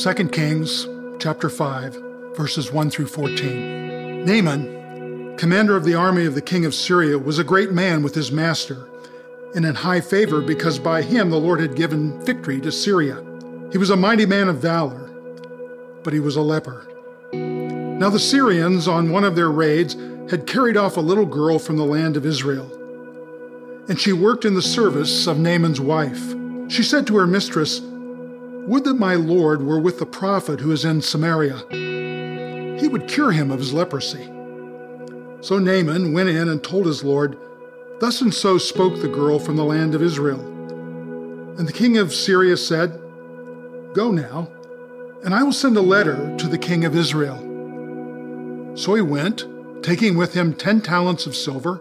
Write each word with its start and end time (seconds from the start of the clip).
2 0.00 0.14
Kings 0.28 0.86
chapter 1.18 1.50
5, 1.50 2.36
verses 2.36 2.70
1 2.70 2.88
through 2.88 3.08
14. 3.08 4.24
Naaman, 4.24 5.36
commander 5.36 5.74
of 5.74 5.82
the 5.82 5.96
army 5.96 6.24
of 6.24 6.36
the 6.36 6.40
king 6.40 6.64
of 6.64 6.72
Syria, 6.72 7.18
was 7.18 7.40
a 7.40 7.44
great 7.44 7.72
man 7.72 8.04
with 8.04 8.14
his 8.14 8.30
master 8.30 8.88
and 9.56 9.64
in 9.64 9.74
high 9.74 10.00
favor 10.00 10.40
because 10.40 10.78
by 10.78 11.02
him 11.02 11.30
the 11.30 11.40
Lord 11.40 11.58
had 11.58 11.74
given 11.74 12.24
victory 12.24 12.60
to 12.60 12.70
Syria. 12.70 13.24
He 13.72 13.78
was 13.78 13.90
a 13.90 13.96
mighty 13.96 14.24
man 14.24 14.48
of 14.48 14.58
valor, 14.58 15.10
but 16.04 16.12
he 16.12 16.20
was 16.20 16.36
a 16.36 16.42
leper. 16.42 16.86
Now 17.32 18.08
the 18.08 18.20
Syrians, 18.20 18.86
on 18.86 19.10
one 19.10 19.24
of 19.24 19.34
their 19.34 19.50
raids, 19.50 19.94
had 20.30 20.46
carried 20.46 20.76
off 20.76 20.96
a 20.96 21.00
little 21.00 21.26
girl 21.26 21.58
from 21.58 21.76
the 21.76 21.84
land 21.84 22.16
of 22.16 22.24
Israel. 22.24 22.70
And 23.88 23.98
she 23.98 24.12
worked 24.12 24.44
in 24.44 24.54
the 24.54 24.62
service 24.62 25.26
of 25.26 25.40
Naaman's 25.40 25.80
wife. 25.80 26.22
She 26.68 26.84
said 26.84 27.04
to 27.08 27.16
her 27.16 27.26
mistress, 27.26 27.80
Would 28.68 28.84
that 28.84 28.98
my 28.98 29.14
Lord 29.14 29.62
were 29.62 29.80
with 29.80 29.98
the 29.98 30.04
prophet 30.04 30.60
who 30.60 30.72
is 30.72 30.84
in 30.84 31.00
Samaria. 31.00 31.56
He 32.78 32.86
would 32.86 33.08
cure 33.08 33.32
him 33.32 33.50
of 33.50 33.60
his 33.60 33.72
leprosy. 33.72 34.26
So 35.40 35.58
Naaman 35.58 36.12
went 36.12 36.28
in 36.28 36.50
and 36.50 36.62
told 36.62 36.84
his 36.84 37.02
Lord, 37.02 37.38
Thus 37.98 38.20
and 38.20 38.32
so 38.32 38.58
spoke 38.58 39.00
the 39.00 39.08
girl 39.08 39.38
from 39.38 39.56
the 39.56 39.64
land 39.64 39.94
of 39.94 40.02
Israel. 40.02 40.40
And 41.56 41.66
the 41.66 41.72
king 41.72 41.96
of 41.96 42.12
Syria 42.12 42.58
said, 42.58 42.90
Go 43.94 44.10
now, 44.10 44.52
and 45.24 45.34
I 45.34 45.42
will 45.44 45.54
send 45.54 45.78
a 45.78 45.80
letter 45.80 46.36
to 46.36 46.46
the 46.46 46.58
king 46.58 46.84
of 46.84 46.94
Israel. 46.94 47.38
So 48.76 48.94
he 48.94 49.00
went, 49.00 49.46
taking 49.82 50.14
with 50.14 50.34
him 50.34 50.52
ten 50.52 50.82
talents 50.82 51.24
of 51.24 51.34
silver, 51.34 51.80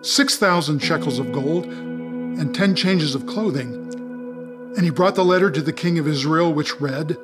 six 0.00 0.36
thousand 0.36 0.80
shekels 0.80 1.20
of 1.20 1.30
gold, 1.30 1.66
and 1.66 2.52
ten 2.52 2.74
changes 2.74 3.14
of 3.14 3.24
clothing. 3.24 3.83
And 4.76 4.84
he 4.84 4.90
brought 4.90 5.14
the 5.14 5.24
letter 5.24 5.50
to 5.50 5.62
the 5.62 5.72
king 5.72 5.98
of 5.98 6.08
Israel, 6.08 6.52
which 6.52 6.80
read, 6.80 7.16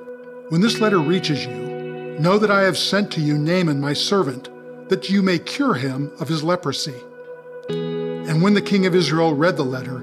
When 0.51 0.61
this 0.61 0.81
letter 0.81 0.99
reaches 0.99 1.45
you, 1.45 2.17
know 2.21 2.39
that 2.39 2.51
I 2.51 2.63
have 2.63 2.79
sent 2.79 3.11
to 3.13 3.21
you 3.21 3.37
Naaman 3.37 3.81
my 3.81 3.93
servant, 3.93 4.49
that 4.89 5.11
you 5.11 5.23
may 5.23 5.39
cure 5.39 5.75
him 5.75 6.13
of 6.21 6.29
his 6.29 6.45
leprosy. 6.45 6.95
And 7.69 8.43
when 8.43 8.55
the 8.55 8.63
king 8.63 8.87
of 8.87 8.95
Israel 8.95 9.35
read 9.35 9.57
the 9.57 9.65
letter, 9.65 9.99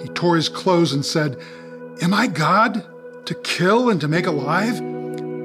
he 0.00 0.08
tore 0.08 0.36
his 0.36 0.48
clothes 0.48 0.92
and 0.92 1.04
said, 1.04 1.38
Am 2.00 2.12
I 2.12 2.26
God 2.26 2.84
to 3.26 3.34
kill 3.34 3.90
and 3.90 4.00
to 4.00 4.08
make 4.08 4.26
alive? 4.26 4.78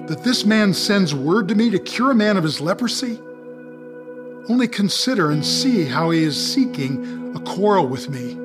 That 0.07 0.23
this 0.23 0.45
man 0.45 0.73
sends 0.73 1.13
word 1.13 1.47
to 1.49 1.55
me 1.55 1.69
to 1.69 1.79
cure 1.79 2.11
a 2.11 2.15
man 2.15 2.37
of 2.37 2.43
his 2.43 2.61
leprosy? 2.61 3.19
Only 4.47 4.67
consider 4.67 5.31
and 5.31 5.45
see 5.45 5.85
how 5.85 6.11
he 6.11 6.23
is 6.23 6.53
seeking 6.53 7.35
a 7.35 7.39
quarrel 7.39 7.87
with 7.87 8.09
me. 8.09 8.44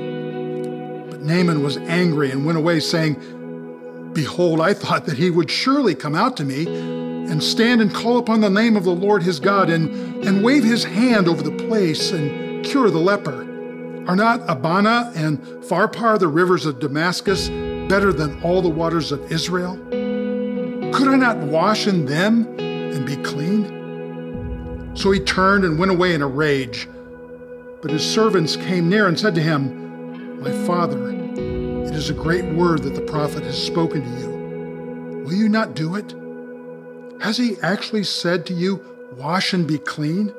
Naaman 1.21 1.63
was 1.63 1.77
angry 1.77 2.31
and 2.31 2.45
went 2.45 2.57
away, 2.57 2.79
saying, 2.79 4.11
Behold, 4.13 4.59
I 4.59 4.73
thought 4.73 5.05
that 5.05 5.17
he 5.17 5.29
would 5.29 5.49
surely 5.49 5.95
come 5.95 6.15
out 6.15 6.35
to 6.37 6.43
me 6.43 6.65
and 6.67 7.41
stand 7.41 7.81
and 7.81 7.93
call 7.93 8.17
upon 8.17 8.41
the 8.41 8.49
name 8.49 8.75
of 8.75 8.83
the 8.83 8.93
Lord 8.93 9.23
his 9.23 9.39
God 9.39 9.69
and, 9.69 9.89
and 10.25 10.43
wave 10.43 10.63
his 10.63 10.83
hand 10.83 11.27
over 11.27 11.41
the 11.41 11.55
place 11.65 12.11
and 12.11 12.65
cure 12.65 12.89
the 12.89 12.99
leper. 12.99 13.47
Are 14.07 14.15
not 14.15 14.41
Abana 14.49 15.11
and 15.15 15.39
Pharpar, 15.63 16.19
the 16.19 16.27
rivers 16.27 16.65
of 16.65 16.79
Damascus, 16.79 17.49
better 17.87 18.11
than 18.11 18.41
all 18.41 18.61
the 18.61 18.69
waters 18.69 19.11
of 19.11 19.31
Israel? 19.31 19.77
Could 20.93 21.07
I 21.07 21.15
not 21.15 21.37
wash 21.37 21.87
in 21.87 22.05
them 22.05 22.47
and 22.59 23.05
be 23.05 23.15
clean? 23.17 24.91
So 24.95 25.11
he 25.11 25.19
turned 25.19 25.63
and 25.63 25.79
went 25.79 25.91
away 25.91 26.13
in 26.13 26.21
a 26.21 26.27
rage. 26.27 26.89
But 27.81 27.91
his 27.91 28.03
servants 28.03 28.55
came 28.57 28.89
near 28.89 29.07
and 29.07 29.17
said 29.17 29.35
to 29.35 29.41
him, 29.41 29.80
My 30.41 30.51
father, 30.65 31.07
it 31.07 31.93
is 31.93 32.09
a 32.09 32.15
great 32.15 32.45
word 32.55 32.81
that 32.81 32.95
the 32.95 33.01
prophet 33.01 33.43
has 33.43 33.63
spoken 33.63 34.01
to 34.01 34.19
you. 34.19 35.23
Will 35.23 35.35
you 35.35 35.47
not 35.47 35.75
do 35.75 35.93
it? 35.93 36.15
Has 37.21 37.37
he 37.37 37.57
actually 37.61 38.03
said 38.03 38.47
to 38.47 38.53
you, 38.55 38.83
Wash 39.15 39.53
and 39.53 39.67
be 39.67 39.77
clean? 39.77 40.33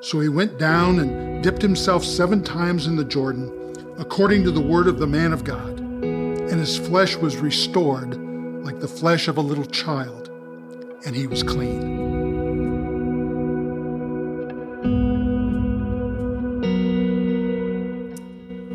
So 0.00 0.20
he 0.20 0.28
went 0.28 0.58
down 0.58 0.98
and 0.98 1.42
dipped 1.42 1.62
himself 1.62 2.04
seven 2.04 2.44
times 2.44 2.86
in 2.86 2.96
the 2.96 3.04
Jordan, 3.04 3.50
according 3.98 4.44
to 4.44 4.50
the 4.50 4.60
word 4.60 4.86
of 4.86 4.98
the 4.98 5.06
man 5.06 5.32
of 5.32 5.44
God. 5.44 5.80
And 5.80 6.60
his 6.60 6.76
flesh 6.76 7.16
was 7.16 7.38
restored 7.38 8.16
like 8.66 8.80
the 8.80 8.88
flesh 8.88 9.28
of 9.28 9.38
a 9.38 9.40
little 9.40 9.64
child, 9.64 10.28
and 11.06 11.16
he 11.16 11.26
was 11.26 11.42
clean. 11.42 12.15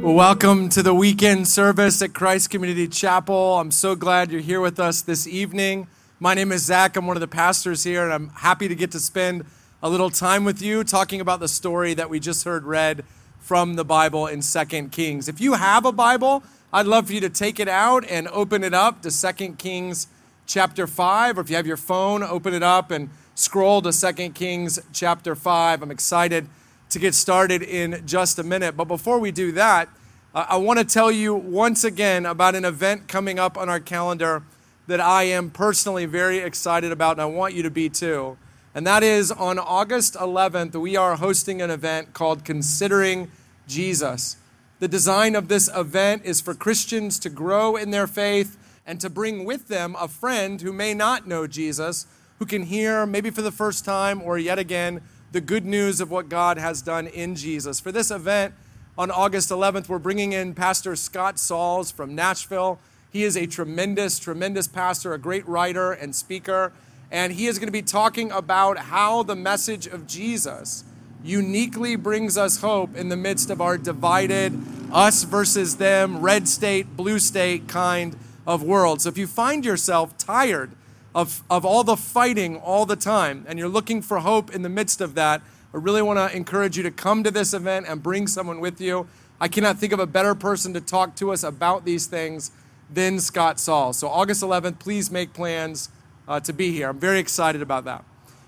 Well, 0.02 0.16
welcome 0.16 0.68
to 0.70 0.82
the 0.82 0.96
weekend 0.96 1.48
service 1.48 2.02
at 2.02 2.16
Christ 2.16 2.50
Community 2.50 2.88
Chapel. 2.88 3.60
I'm 3.60 3.70
so 3.70 3.94
glad 3.94 4.32
you're 4.32 4.42
here 4.42 4.60
with 4.60 4.80
us 4.80 5.04
this 5.04 5.28
evening. 5.28 5.86
My 6.20 6.34
name 6.34 6.52
is 6.52 6.66
Zach. 6.66 6.98
I'm 6.98 7.06
one 7.06 7.16
of 7.16 7.22
the 7.22 7.28
pastors 7.28 7.84
here, 7.84 8.04
and 8.04 8.12
I'm 8.12 8.30
happy 8.30 8.68
to 8.68 8.74
get 8.74 8.90
to 8.94 9.00
spend 9.00 9.46
a 9.84 9.92
little 9.92 10.10
time 10.10 10.44
with 10.44 10.60
you 10.60 10.84
talking 10.84 11.22
about 11.22 11.40
the 11.40 11.48
story 11.48 11.94
that 11.94 12.10
we 12.10 12.20
just 12.20 12.46
heard 12.46 12.64
read 12.64 13.06
from 13.40 13.76
the 13.76 13.86
Bible 13.86 14.26
in 14.26 14.42
Second 14.42 14.92
Kings. 14.92 15.30
If 15.30 15.40
you 15.40 15.54
have 15.54 15.86
a 15.86 15.92
Bible, 15.92 16.42
I'd 16.74 16.88
love 16.88 17.06
for 17.06 17.14
you 17.14 17.22
to 17.22 17.30
take 17.30 17.60
it 17.60 17.68
out 17.68 18.04
and 18.10 18.28
open 18.30 18.64
it 18.64 18.74
up 18.74 19.04
to 19.04 19.12
Second 19.12 19.60
Kings 19.60 20.08
chapter 20.48 20.88
5 20.88 21.38
or 21.38 21.42
if 21.42 21.52
you 21.52 21.58
have 21.58 21.68
your 21.68 21.78
phone, 21.78 22.24
open 22.24 22.56
it 22.56 22.64
up 22.64 22.90
and 22.90 23.12
scroll 23.36 23.84
to 23.84 23.94
Second 23.94 24.34
Kings 24.34 24.80
chapter 24.94 25.36
5. 25.36 25.84
I'm 25.84 25.92
excited 25.92 26.48
to 26.91 27.00
get 27.00 27.16
started 27.16 27.63
in 27.63 28.03
just 28.06 28.38
a 28.38 28.44
minute. 28.44 28.78
But 28.78 28.85
before 28.85 29.19
we 29.19 29.31
do 29.31 29.52
that, 29.53 29.90
uh, 30.34 30.46
I 30.50 30.57
want 30.57 30.79
to 30.79 30.85
tell 30.85 31.12
you 31.12 31.34
once 31.34 31.84
again 31.84 32.25
about 32.25 32.53
an 32.56 32.63
event 32.63 33.07
coming 33.07 33.40
up 33.40 33.57
on 33.57 33.69
our 33.69 33.79
calendar 33.79 34.44
that 34.88 35.00
I 35.00 35.24
am 35.24 35.50
personally 35.50 36.06
very 36.06 36.40
excited 36.40 36.91
about, 36.91 37.13
and 37.13 37.22
I 37.22 37.25
want 37.25 37.53
you 37.53 37.63
to 37.63 37.72
be 37.72 37.90
too. 37.90 38.38
And 38.75 38.85
that 38.88 39.03
is 39.03 39.31
on 39.31 39.59
August 39.59 40.16
11th, 40.16 40.75
we 40.75 40.96
are 40.96 41.16
hosting 41.16 41.62
an 41.62 41.69
event 41.69 42.13
called 42.13 42.46
Considering 42.46 43.31
Jesus. 43.68 44.38
The 44.79 44.88
design 44.88 45.35
of 45.35 45.47
this 45.47 45.69
event 45.75 46.23
is 46.25 46.41
for 46.41 46.53
Christians 46.53 47.19
to 47.19 47.29
grow 47.29 47.75
in 47.75 47.91
their 47.91 48.08
faith 48.08 48.58
and 48.85 49.00
to 49.00 49.09
bring 49.09 49.46
with 49.46 49.68
them 49.68 49.96
a 50.00 50.08
friend 50.08 50.62
who 50.62 50.73
may 50.73 50.94
not 50.94 51.28
know 51.28 51.47
Jesus, 51.47 52.06
who 52.40 52.46
can 52.46 52.63
hear, 52.63 53.06
maybe 53.06 53.29
for 53.29 53.41
the 53.41 53.52
first 53.52 53.85
time 53.85 54.22
or 54.22 54.38
yet 54.38 54.58
again, 54.58 55.02
the 55.31 55.42
good 55.42 55.66
news 55.66 56.02
of 56.02 56.12
what 56.12 56.30
God 56.30 56.58
has 56.58 56.81
done 56.81 57.08
in 57.08 57.36
Jesus. 57.36 57.80
For 57.80 57.92
this 57.92 58.12
event 58.12 58.53
on 58.97 59.12
August 59.12 59.50
11th, 59.50 59.90
we're 59.90 60.00
bringing 60.00 60.34
in 60.34 60.53
Pastor 60.53 60.96
Scott 60.96 61.40
Sauls 61.40 61.92
from 61.92 62.16
Nashville. 62.16 62.80
He 63.12 63.24
is 63.24 63.38
a 63.38 63.46
tremendous, 63.46 64.20
tremendous 64.20 64.68
pastor, 64.68 65.14
a 65.14 65.18
great 65.18 65.47
writer 65.47 65.91
and 65.91 66.16
speaker 66.16 66.74
and 67.12 67.34
he 67.34 67.47
is 67.47 67.59
going 67.59 67.68
to 67.68 67.74
be 67.74 67.81
talking 67.81 68.31
about 68.31 68.78
how 68.78 69.22
the 69.22 69.36
message 69.36 69.86
of 69.86 70.08
Jesus 70.08 70.86
uniquely 71.24 71.96
brings 71.97 72.38
us 72.38 72.62
hope 72.62 72.96
in 72.96 73.09
the 73.09 73.18
midst 73.18 73.50
of 73.50 73.62
our 73.62 73.78
divided, 73.78 74.58
us 74.91 75.24
versus 75.24 75.75
them, 75.75 76.22
red 76.22 76.47
state, 76.47 76.96
blue 76.96 77.20
state 77.20 77.68
kind 77.68 78.18
of 78.47 78.64
world. 78.64 79.02
So 79.02 79.09
if 79.09 79.17
you 79.17 79.28
find 79.28 79.66
yourself 79.66 80.17
tired 80.17 80.72
of, 81.13 81.43
of 81.49 81.66
all 81.66 81.84
the 81.84 81.97
fighting 81.97 82.58
all 82.58 82.85
the 82.85 82.96
time 82.96 83.46
and 83.47 83.59
you're 83.59 83.67
looking 83.67 84.02
for 84.02 84.19
hope 84.19 84.53
in 84.53 84.61
the 84.61 84.69
midst 84.69 85.02
of 85.02 85.16
that, 85.16 85.41
I 85.73 85.78
really 85.78 86.02
want 86.02 86.19
to 86.19 86.35
encourage 86.35 86.78
you 86.78 86.84
to 86.84 86.91
come 86.91 87.23
to 87.23 87.31
this 87.31 87.53
event 87.53 87.85
and 87.87 88.02
bring 88.03 88.28
someone 88.28 88.59
with 88.59 88.81
you. 88.81 89.08
I 89.40 89.47
cannot 89.47 89.78
think 89.78 89.93
of 89.93 89.99
a 89.99 90.05
better 90.05 90.35
person 90.35 90.73
to 90.73 90.81
talk 90.81 91.16
to 91.16 91.31
us 91.31 91.43
about 91.43 91.85
these 91.85 92.05
things 92.05 92.52
than 92.90 93.19
Scott 93.19 93.59
Sauls. 93.59 93.97
So, 93.97 94.08
August 94.08 94.43
11th, 94.43 94.79
please 94.79 95.09
make 95.09 95.34
plans 95.34 95.90
uh, 96.28 96.40
to 96.41 96.53
be 96.53 96.72
here. 96.72 96.90
I'm 96.90 96.99
very 96.99 97.19
excited 97.19 97.61
about 97.61 97.85
that. 97.85 98.03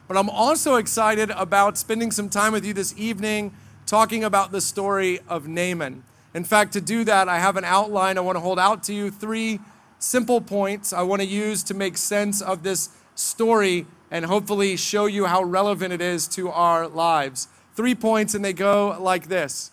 But 0.07 0.17
I'm 0.17 0.29
also 0.29 0.75
excited 0.75 1.31
about 1.31 1.77
spending 1.77 2.11
some 2.11 2.29
time 2.29 2.51
with 2.51 2.65
you 2.65 2.73
this 2.73 2.93
evening 2.97 3.53
talking 3.85 4.23
about 4.23 4.51
the 4.51 4.61
story 4.61 5.19
of 5.27 5.47
Naaman. 5.47 6.03
In 6.33 6.43
fact, 6.43 6.73
to 6.73 6.81
do 6.81 7.03
that, 7.05 7.29
I 7.29 7.39
have 7.39 7.57
an 7.57 7.63
outline 7.63 8.17
I 8.17 8.21
want 8.21 8.35
to 8.35 8.41
hold 8.41 8.59
out 8.59 8.83
to 8.83 8.93
you 8.93 9.11
three 9.11 9.59
simple 10.03 10.41
points 10.41 10.93
I 10.93 11.01
want 11.03 11.21
to 11.21 11.27
use 11.27 11.63
to 11.63 11.73
make 11.73 11.97
sense 11.97 12.41
of 12.41 12.63
this 12.63 12.89
story 13.15 13.85
and 14.11 14.25
hopefully 14.25 14.75
show 14.77 15.05
you 15.05 15.25
how 15.25 15.43
relevant 15.43 15.93
it 15.93 16.01
is 16.01 16.27
to 16.29 16.49
our 16.49 16.87
lives. 16.87 17.47
Three 17.75 17.95
points, 17.95 18.35
and 18.35 18.45
they 18.45 18.53
go 18.53 18.97
like 18.99 19.27
this 19.27 19.71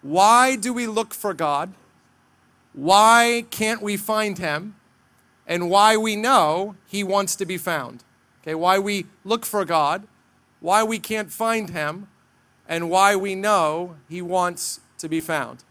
Why 0.00 0.56
do 0.56 0.72
we 0.72 0.86
look 0.86 1.14
for 1.14 1.34
God? 1.34 1.72
Why 2.72 3.44
can't 3.50 3.82
we 3.82 3.96
find 3.96 4.38
Him? 4.38 4.76
and 5.46 5.68
why 5.68 5.96
we 5.96 6.16
know 6.16 6.76
he 6.86 7.04
wants 7.04 7.36
to 7.36 7.44
be 7.44 7.58
found. 7.58 8.04
Okay, 8.42 8.54
why 8.54 8.78
we 8.78 9.06
look 9.24 9.44
for 9.44 9.64
God, 9.64 10.06
why 10.60 10.82
we 10.82 10.98
can't 10.98 11.30
find 11.30 11.70
him, 11.70 12.08
and 12.68 12.90
why 12.90 13.16
we 13.16 13.34
know 13.34 13.96
he 14.08 14.22
wants 14.22 14.80
to 14.98 15.08
be 15.08 15.20
found. 15.20 15.64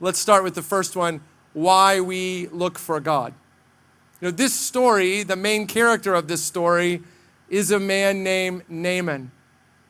Let's 0.00 0.18
start 0.18 0.42
with 0.42 0.54
the 0.54 0.62
first 0.62 0.96
one 0.96 1.20
why 1.52 2.00
we 2.00 2.46
look 2.48 2.78
for 2.78 3.00
God. 3.00 3.34
You 4.20 4.28
know, 4.28 4.32
this 4.32 4.52
story, 4.52 5.22
the 5.22 5.36
main 5.36 5.66
character 5.66 6.14
of 6.14 6.28
this 6.28 6.42
story, 6.42 7.02
is 7.48 7.70
a 7.70 7.80
man 7.80 8.22
named 8.22 8.62
Naaman. 8.68 9.30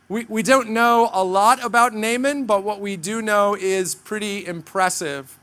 We, 0.09 0.25
we 0.27 0.43
don't 0.45 0.71
know 0.71 1.11
a 1.13 1.25
lot 1.25 1.65
about 1.65 1.95
Naaman, 1.95 2.45
but 2.45 2.63
what 2.63 2.81
we 2.81 2.97
do 2.97 3.21
know 3.23 3.57
is 3.57 3.95
pretty 3.95 4.47
impressive. 4.47 5.37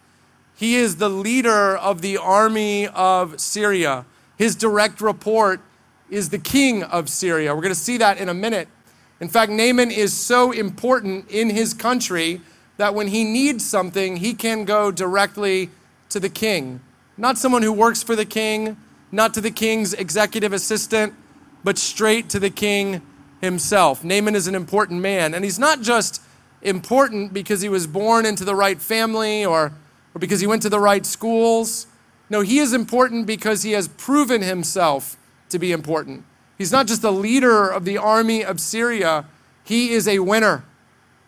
He 0.56 0.76
is 0.76 0.98
the 0.98 1.10
leader 1.10 1.76
of 1.76 2.02
the 2.02 2.18
army 2.18 2.88
of 2.88 3.40
Syria. 3.42 4.06
His 4.38 4.56
direct 4.56 5.02
report 5.02 5.60
is 6.10 6.30
the 6.30 6.40
king 6.40 6.84
of 6.84 7.10
Syria. 7.10 7.54
We're 7.54 7.62
going 7.62 7.74
to 7.74 7.80
see 7.80 7.98
that 7.98 8.18
in 8.18 8.30
a 8.30 8.34
minute. 8.34 8.70
In 9.20 9.28
fact, 9.28 9.52
Naaman 9.52 9.92
is 9.92 10.14
so 10.14 10.52
important 10.52 11.30
in 11.30 11.50
his 11.50 11.74
country 11.74 12.42
that 12.78 12.96
when 12.96 13.08
he 13.08 13.26
needs 13.26 13.66
something, 13.66 14.18
he 14.18 14.34
can 14.34 14.64
go 14.64 14.92
directly 14.92 15.72
to 16.10 16.20
the 16.20 16.30
king. 16.30 16.80
Not 17.18 17.38
someone 17.38 17.64
who 17.64 17.74
works 17.74 18.04
for 18.04 18.16
the 18.16 18.26
king, 18.26 18.78
not 19.12 19.34
to 19.34 19.42
the 19.42 19.52
king's 19.52 19.94
executive 19.94 20.54
assistant, 20.54 21.14
but 21.64 21.78
straight 21.78 22.30
to 22.30 22.40
the 22.40 22.50
king 22.50 23.02
himself. 23.42 24.04
Naaman 24.04 24.36
is 24.36 24.48
an 24.48 24.56
important 24.56 25.02
man, 25.02 25.34
and 25.34 25.44
he's 25.44 25.60
not 25.60 25.82
just 25.82 26.22
important 26.62 27.34
because 27.34 27.62
he 27.62 27.70
was 27.70 27.88
born 27.88 28.26
into 28.26 28.46
the 28.46 28.56
right 28.56 28.80
family 28.80 29.46
or, 29.46 29.74
or 30.14 30.20
because 30.20 30.40
he 30.40 30.48
went 30.48 30.62
to 30.62 30.70
the 30.70 30.80
right 30.80 31.06
schools. 31.06 31.88
No, 32.30 32.42
he 32.42 32.60
is 32.60 32.74
important 32.74 33.26
because 33.26 33.64
he 33.64 33.72
has 33.72 33.88
proven 33.88 34.42
himself 34.42 35.18
to 35.50 35.58
be 35.58 35.72
important. 35.72 36.24
He's 36.58 36.72
not 36.72 36.88
just 36.88 37.02
the 37.02 37.12
leader 37.12 37.68
of 37.68 37.86
the 37.86 37.98
army 37.98 38.44
of 38.44 38.60
Syria, 38.60 39.26
he 39.64 39.92
is 39.92 40.08
a 40.08 40.20
winner. 40.20 40.64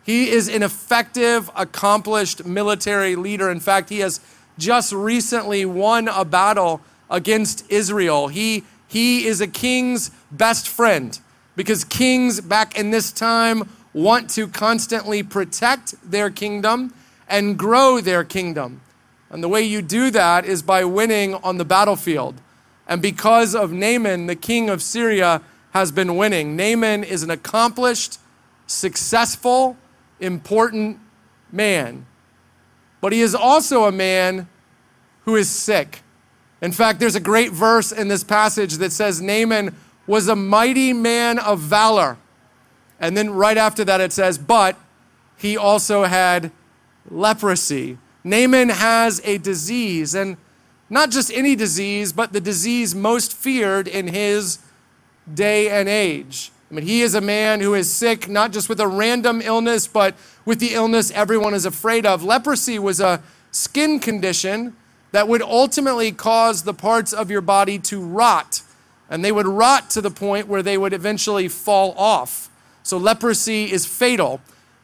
He 0.03 0.31
is 0.31 0.47
an 0.47 0.63
effective, 0.63 1.51
accomplished 1.55 2.45
military 2.45 3.15
leader. 3.15 3.51
In 3.51 3.59
fact, 3.59 3.89
he 3.89 3.99
has 3.99 4.19
just 4.59 4.93
recently 4.93 5.65
won 5.65 6.07
a 6.07 6.23
battle 6.23 6.81
against 7.09 7.69
Israel. 7.71 8.27
He, 8.27 8.63
he 8.87 9.25
is 9.25 9.41
a 9.41 9.47
king's 9.47 10.11
best 10.31 10.67
friend 10.67 11.19
because 11.55 11.83
kings 11.83 12.41
back 12.41 12.77
in 12.77 12.91
this 12.91 13.11
time 13.11 13.67
want 13.93 14.29
to 14.31 14.47
constantly 14.47 15.23
protect 15.23 15.95
their 16.09 16.29
kingdom 16.29 16.93
and 17.27 17.57
grow 17.57 17.99
their 17.99 18.23
kingdom. 18.23 18.81
And 19.29 19.43
the 19.43 19.49
way 19.49 19.61
you 19.61 19.81
do 19.81 20.11
that 20.11 20.45
is 20.45 20.61
by 20.61 20.83
winning 20.83 21.35
on 21.35 21.57
the 21.57 21.65
battlefield. 21.65 22.35
And 22.87 23.01
because 23.01 23.53
of 23.55 23.71
Naaman, 23.71 24.25
the 24.25 24.35
king 24.35 24.69
of 24.69 24.81
Syria 24.81 25.41
has 25.71 25.91
been 25.91 26.15
winning. 26.15 26.55
Naaman 26.55 27.03
is 27.03 27.21
an 27.21 27.29
accomplished, 27.29 28.19
successful, 28.65 29.77
important 30.19 30.99
man. 31.51 32.05
But 33.01 33.13
he 33.13 33.21
is 33.21 33.33
also 33.35 33.85
a 33.85 33.91
man 33.91 34.47
who 35.25 35.35
is 35.35 35.49
sick. 35.49 36.01
In 36.61 36.71
fact, 36.71 36.99
there's 36.99 37.15
a 37.15 37.21
great 37.21 37.51
verse 37.51 37.91
in 37.91 38.07
this 38.07 38.23
passage 38.23 38.75
that 38.75 38.91
says 38.91 39.21
Naaman 39.21 39.75
was 40.07 40.27
a 40.27 40.35
mighty 40.35 40.91
man 40.91 41.39
of 41.39 41.59
valor. 41.59 42.17
And 42.99 43.15
then 43.15 43.29
right 43.29 43.57
after 43.57 43.85
that, 43.85 44.01
it 44.01 44.11
says, 44.11 44.37
but 44.37 44.75
he 45.37 45.55
also 45.55 46.03
had 46.03 46.51
leprosy. 47.09 47.97
Naaman 48.23 48.69
has 48.69 49.21
a 49.23 49.37
disease, 49.37 50.13
and 50.13 50.35
not 50.89 51.11
just 51.11 51.31
any 51.31 51.55
disease, 51.55 52.11
but 52.11 52.33
the 52.33 52.41
disease 52.41 52.93
most 52.93 53.33
feared 53.33 53.87
in 53.87 54.07
his 54.07 54.59
day 55.33 55.69
and 55.69 55.87
age. 55.87 56.51
I 56.69 56.73
mean, 56.73 56.85
he 56.85 57.01
is 57.01 57.15
a 57.15 57.21
man 57.21 57.61
who 57.61 57.73
is 57.73 57.91
sick, 57.91 58.29
not 58.29 58.51
just 58.51 58.69
with 58.69 58.79
a 58.79 58.87
random 58.87 59.41
illness, 59.41 59.87
but 59.87 60.15
with 60.45 60.59
the 60.59 60.75
illness 60.75 61.11
everyone 61.11 61.53
is 61.53 61.65
afraid 61.65 62.05
of. 62.05 62.23
Leprosy 62.23 62.77
was 62.77 62.99
a 62.99 63.21
skin 63.51 63.99
condition 63.99 64.75
that 65.11 65.27
would 65.27 65.41
ultimately 65.41 66.11
cause 66.11 66.63
the 66.63 66.73
parts 66.73 67.11
of 67.11 67.31
your 67.31 67.41
body 67.41 67.79
to 67.79 67.99
rot. 67.99 68.61
And 69.09 69.25
they 69.25 69.31
would 69.31 69.47
rot 69.47 69.89
to 69.91 70.01
the 70.01 70.11
point 70.11 70.47
where 70.47 70.61
they 70.61 70.77
would 70.77 70.93
eventually 70.93 71.47
fall 71.47 71.95
off. 71.97 72.49
So 72.83 72.97
leprosy 72.97 73.71
is 73.71 73.87
fatal. 73.87 74.39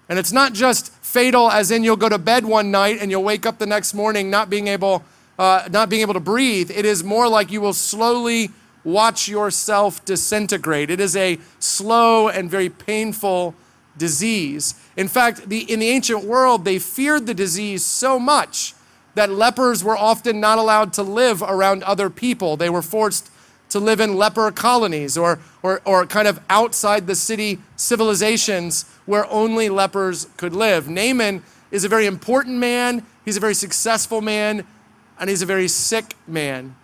And 0.10 0.18
it's 0.18 0.32
not 0.32 0.54
just 0.54 0.92
fatal 0.94 1.52
as 1.52 1.70
in 1.70 1.84
you'll 1.84 1.96
go 1.96 2.10
to 2.10 2.18
bed 2.18 2.46
one 2.46 2.72
night 2.72 2.98
and 3.00 3.12
you'll 3.12 3.24
wake 3.24 3.46
up 3.46 3.60
the 3.60 3.68
next 3.68 3.94
morning 3.94 4.32
not 4.32 4.50
being 4.50 4.68
able, 4.68 5.04
uh, 5.38 5.68
not 5.72 5.90
being 5.90 6.02
able 6.02 6.16
to 6.16 6.20
breathe. 6.20 6.72
It 6.72 6.86
is 6.86 7.04
more 7.04 7.28
like 7.28 7.52
you 7.52 7.62
will 7.62 7.74
slowly 7.74 8.50
watch 8.86 9.28
yourself 9.28 10.06
disintegrate. 10.06 10.90
It 10.90 11.02
is 11.02 11.18
a 11.18 11.40
slow 11.60 12.30
and 12.30 12.50
very 12.50 12.70
painful 12.70 13.56
disease. 13.98 14.76
In 14.96 15.08
fact, 15.08 15.50
the, 15.50 15.70
in 15.72 15.80
the 15.80 15.90
ancient 15.90 16.24
world, 16.24 16.64
they 16.64 16.80
feared 16.80 17.26
the 17.26 17.34
disease 17.34 17.84
so 17.84 18.20
much 18.20 18.74
that 19.16 19.30
lepers 19.30 19.84
were 19.84 19.98
often 19.98 20.40
not 20.40 20.58
allowed 20.58 20.94
to 20.94 21.04
live 21.04 21.42
around 21.42 21.84
other 21.84 22.10
people. 22.10 22.56
They 22.56 22.70
were 22.70 22.82
forced 22.82 23.32
to 23.70 23.80
live 23.80 24.00
in 24.00 24.16
leper 24.16 24.52
colonies 24.52 25.18
or, 25.18 25.40
or, 25.64 25.82
or 25.86 26.06
kind 26.06 26.28
of 26.28 26.40
outside 26.50 27.08
the 27.08 27.16
city 27.16 27.60
civilizations 27.76 28.86
where 29.06 29.30
only 29.32 29.70
lepers 29.70 30.28
could 30.38 30.54
live. 30.54 30.88
Naaman 30.88 31.44
is 31.72 31.84
a 31.84 31.90
very 31.90 32.06
important 32.06 32.58
man, 32.58 33.06
he's 33.24 33.38
a 33.38 33.40
very 33.40 33.56
successful 33.56 34.22
man, 34.22 34.66
and 35.20 35.30
he's 35.30 35.42
a 35.42 35.46
very 35.46 35.68
sick 35.68 36.14
man. 36.28 36.76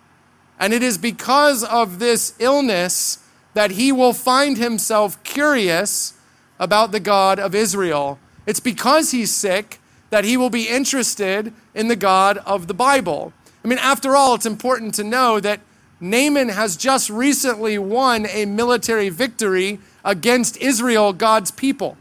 And 0.62 0.72
it 0.72 0.80
is 0.80 0.96
because 0.96 1.64
of 1.64 1.98
this 1.98 2.34
illness 2.38 3.18
that 3.52 3.72
he 3.72 3.90
will 3.90 4.12
find 4.12 4.56
himself 4.56 5.20
curious 5.24 6.14
about 6.56 6.92
the 6.92 7.00
God 7.00 7.40
of 7.40 7.52
Israel. 7.52 8.20
It's 8.46 8.60
because 8.60 9.10
he's 9.10 9.34
sick 9.34 9.80
that 10.10 10.24
he 10.24 10.36
will 10.36 10.50
be 10.50 10.68
interested 10.68 11.52
in 11.74 11.88
the 11.88 11.96
God 11.96 12.38
of 12.46 12.68
the 12.68 12.74
Bible. 12.74 13.32
I 13.64 13.66
mean, 13.66 13.78
after 13.78 14.14
all, 14.14 14.36
it's 14.36 14.46
important 14.46 14.94
to 14.94 15.02
know 15.02 15.40
that 15.40 15.58
Naaman 15.98 16.50
has 16.50 16.76
just 16.76 17.10
recently 17.10 17.76
won 17.76 18.26
a 18.26 18.44
military 18.44 19.08
victory 19.08 19.80
against 20.04 20.56
Israel, 20.58 21.12
God's 21.12 21.50
people. 21.50 21.96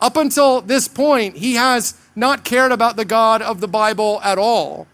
Up 0.00 0.16
until 0.16 0.62
this 0.62 0.88
point, 0.88 1.36
he 1.36 1.56
has 1.56 1.92
not 2.16 2.42
cared 2.42 2.72
about 2.72 2.96
the 2.96 3.04
God 3.04 3.42
of 3.42 3.60
the 3.60 3.68
Bible 3.68 4.18
at 4.24 4.38
all. 4.38 4.86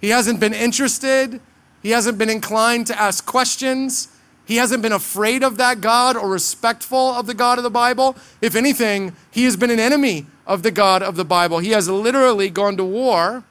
He 0.00 0.08
hasn't 0.08 0.40
been 0.40 0.54
interested, 0.54 1.42
he 1.86 1.92
hasn't 1.92 2.18
been 2.18 2.28
inclined 2.28 2.88
to 2.88 3.00
ask 3.00 3.24
questions. 3.24 4.08
He 4.44 4.56
hasn't 4.56 4.82
been 4.82 4.90
afraid 4.90 5.44
of 5.44 5.56
that 5.58 5.80
God 5.80 6.16
or 6.16 6.28
respectful 6.28 7.10
of 7.14 7.28
the 7.28 7.32
God 7.32 7.58
of 7.58 7.62
the 7.62 7.70
Bible. 7.70 8.16
If 8.40 8.56
anything, 8.56 9.14
he 9.30 9.44
has 9.44 9.56
been 9.56 9.70
an 9.70 9.78
enemy 9.78 10.26
of 10.48 10.64
the 10.64 10.72
God 10.72 11.00
of 11.00 11.14
the 11.14 11.24
Bible. 11.24 11.60
He 11.60 11.70
has 11.70 11.88
literally 11.88 12.50
gone 12.50 12.76
to 12.78 12.84
war 12.84 13.44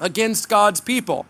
against 0.00 0.48
God's 0.48 0.80
people. 0.80 1.26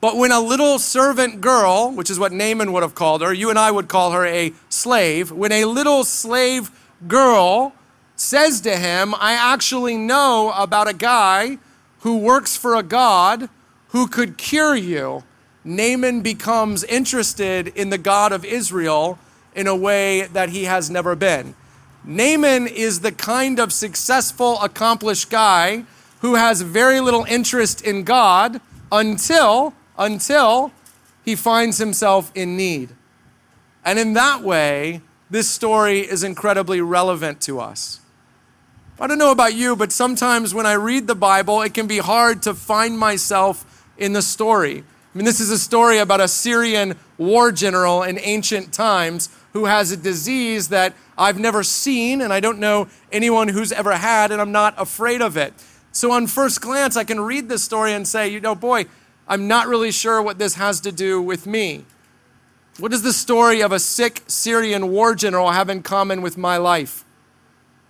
But 0.00 0.16
when 0.16 0.32
a 0.32 0.40
little 0.40 0.80
servant 0.80 1.40
girl, 1.40 1.92
which 1.92 2.10
is 2.10 2.18
what 2.18 2.32
Naaman 2.32 2.72
would 2.72 2.82
have 2.82 2.96
called 2.96 3.22
her, 3.22 3.32
you 3.32 3.48
and 3.48 3.56
I 3.56 3.70
would 3.70 3.86
call 3.86 4.10
her 4.10 4.26
a 4.26 4.52
slave, 4.68 5.30
when 5.30 5.52
a 5.52 5.66
little 5.66 6.02
slave 6.02 6.72
girl 7.06 7.72
says 8.16 8.60
to 8.62 8.76
him, 8.76 9.14
I 9.14 9.34
actually 9.34 9.96
know 9.96 10.52
about 10.56 10.88
a 10.88 10.92
guy 10.92 11.58
who 12.00 12.18
works 12.18 12.56
for 12.56 12.74
a 12.74 12.82
God 12.82 13.48
who 13.90 14.08
could 14.08 14.36
cure 14.36 14.74
you, 14.74 15.22
Naaman 15.64 16.22
becomes 16.22 16.82
interested 16.84 17.68
in 17.68 17.90
the 17.90 17.98
God 17.98 18.32
of 18.32 18.44
Israel 18.44 19.18
in 19.54 19.66
a 19.66 19.76
way 19.76 20.22
that 20.22 20.48
he 20.48 20.64
has 20.64 20.90
never 20.90 21.14
been. 21.14 21.54
Naaman 22.04 22.66
is 22.66 23.00
the 23.00 23.12
kind 23.12 23.60
of 23.60 23.72
successful, 23.72 24.60
accomplished 24.60 25.30
guy 25.30 25.84
who 26.20 26.34
has 26.34 26.62
very 26.62 27.00
little 27.00 27.24
interest 27.28 27.82
in 27.82 28.02
God 28.02 28.60
until, 28.90 29.74
until 29.96 30.72
he 31.24 31.36
finds 31.36 31.78
himself 31.78 32.32
in 32.34 32.56
need. 32.56 32.90
And 33.84 33.98
in 33.98 34.14
that 34.14 34.42
way, 34.42 35.00
this 35.30 35.48
story 35.48 36.00
is 36.00 36.24
incredibly 36.24 36.80
relevant 36.80 37.40
to 37.42 37.60
us. 37.60 38.00
I 39.00 39.06
don't 39.06 39.18
know 39.18 39.32
about 39.32 39.54
you, 39.54 39.74
but 39.74 39.90
sometimes 39.90 40.54
when 40.54 40.66
I 40.66 40.74
read 40.74 41.06
the 41.06 41.14
Bible, 41.14 41.62
it 41.62 41.74
can 41.74 41.86
be 41.86 41.98
hard 41.98 42.42
to 42.42 42.54
find 42.54 42.98
myself 42.98 43.84
in 43.98 44.12
the 44.12 44.22
story. 44.22 44.84
I 45.14 45.18
mean, 45.18 45.26
this 45.26 45.40
is 45.40 45.50
a 45.50 45.58
story 45.58 45.98
about 45.98 46.20
a 46.20 46.28
Syrian 46.28 46.96
war 47.18 47.52
general 47.52 48.02
in 48.02 48.18
ancient 48.18 48.72
times 48.72 49.28
who 49.52 49.66
has 49.66 49.92
a 49.92 49.96
disease 49.96 50.68
that 50.68 50.94
I've 51.18 51.38
never 51.38 51.62
seen 51.62 52.22
and 52.22 52.32
I 52.32 52.40
don't 52.40 52.58
know 52.58 52.88
anyone 53.10 53.48
who's 53.48 53.72
ever 53.72 53.92
had, 53.92 54.32
and 54.32 54.40
I'm 54.40 54.52
not 54.52 54.74
afraid 54.78 55.20
of 55.20 55.36
it. 55.36 55.52
So, 55.92 56.12
on 56.12 56.26
first 56.26 56.62
glance, 56.62 56.96
I 56.96 57.04
can 57.04 57.20
read 57.20 57.50
this 57.50 57.62
story 57.62 57.92
and 57.92 58.08
say, 58.08 58.28
you 58.28 58.40
know, 58.40 58.54
boy, 58.54 58.86
I'm 59.28 59.46
not 59.46 59.68
really 59.68 59.92
sure 59.92 60.22
what 60.22 60.38
this 60.38 60.54
has 60.54 60.80
to 60.80 60.92
do 60.92 61.20
with 61.20 61.46
me. 61.46 61.84
What 62.78 62.90
does 62.90 63.02
the 63.02 63.12
story 63.12 63.62
of 63.62 63.70
a 63.70 63.78
sick 63.78 64.22
Syrian 64.26 64.90
war 64.90 65.14
general 65.14 65.50
have 65.50 65.68
in 65.68 65.82
common 65.82 66.22
with 66.22 66.38
my 66.38 66.56
life? 66.56 67.04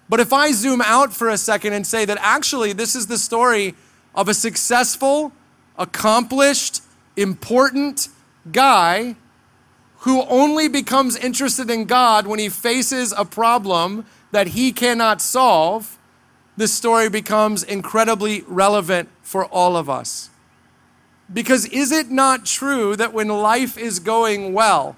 But 0.08 0.18
if 0.18 0.32
I 0.32 0.50
zoom 0.50 0.82
out 0.82 1.12
for 1.12 1.28
a 1.28 1.38
second 1.38 1.72
and 1.72 1.86
say 1.86 2.04
that 2.04 2.18
actually 2.20 2.72
this 2.72 2.96
is 2.96 3.06
the 3.06 3.16
story 3.16 3.76
of 4.14 4.28
a 4.28 4.34
successful, 4.34 5.32
accomplished, 5.78 6.82
important 7.16 8.08
guy 8.50 9.16
who 9.98 10.22
only 10.22 10.68
becomes 10.68 11.16
interested 11.16 11.70
in 11.70 11.84
God 11.84 12.26
when 12.26 12.38
he 12.38 12.48
faces 12.48 13.12
a 13.16 13.24
problem 13.24 14.04
that 14.32 14.48
he 14.48 14.72
cannot 14.72 15.20
solve, 15.20 15.98
this 16.56 16.72
story 16.74 17.08
becomes 17.08 17.62
incredibly 17.62 18.42
relevant 18.48 19.08
for 19.22 19.44
all 19.46 19.76
of 19.76 19.88
us. 19.88 20.30
Because 21.32 21.66
is 21.66 21.92
it 21.92 22.10
not 22.10 22.44
true 22.44 22.96
that 22.96 23.12
when 23.12 23.28
life 23.28 23.78
is 23.78 24.00
going 24.00 24.52
well, 24.52 24.96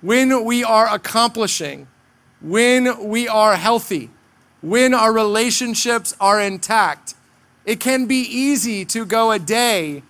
when 0.00 0.44
we 0.44 0.62
are 0.62 0.92
accomplishing, 0.92 1.88
when 2.40 3.08
we 3.08 3.26
are 3.26 3.56
healthy, 3.56 4.10
when 4.60 4.94
our 4.94 5.12
relationships 5.12 6.14
are 6.20 6.40
intact, 6.40 7.14
it 7.64 7.80
can 7.80 8.06
be 8.06 8.20
easy 8.20 8.84
to 8.84 9.04
go 9.04 9.30
a 9.30 9.38
day 9.38 10.02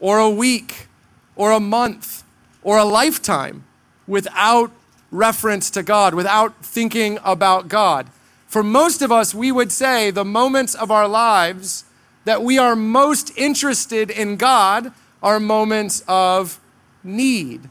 or 0.00 0.18
a 0.18 0.30
week 0.30 0.88
or 1.36 1.52
a 1.52 1.60
month 1.60 2.24
or 2.62 2.78
a 2.78 2.84
lifetime 2.84 3.64
without 4.06 4.72
reference 5.10 5.70
to 5.70 5.82
God, 5.82 6.14
without 6.14 6.64
thinking 6.64 7.18
about 7.24 7.68
God. 7.68 8.08
For 8.46 8.62
most 8.62 9.02
of 9.02 9.12
us, 9.12 9.34
we 9.34 9.52
would 9.52 9.70
say 9.70 10.10
the 10.10 10.24
moments 10.24 10.74
of 10.74 10.90
our 10.90 11.06
lives 11.06 11.84
that 12.24 12.42
we 12.42 12.58
are 12.58 12.76
most 12.76 13.36
interested 13.36 14.10
in 14.10 14.36
God 14.36 14.92
are 15.22 15.40
moments 15.40 16.02
of 16.08 16.60
need. 17.02 17.68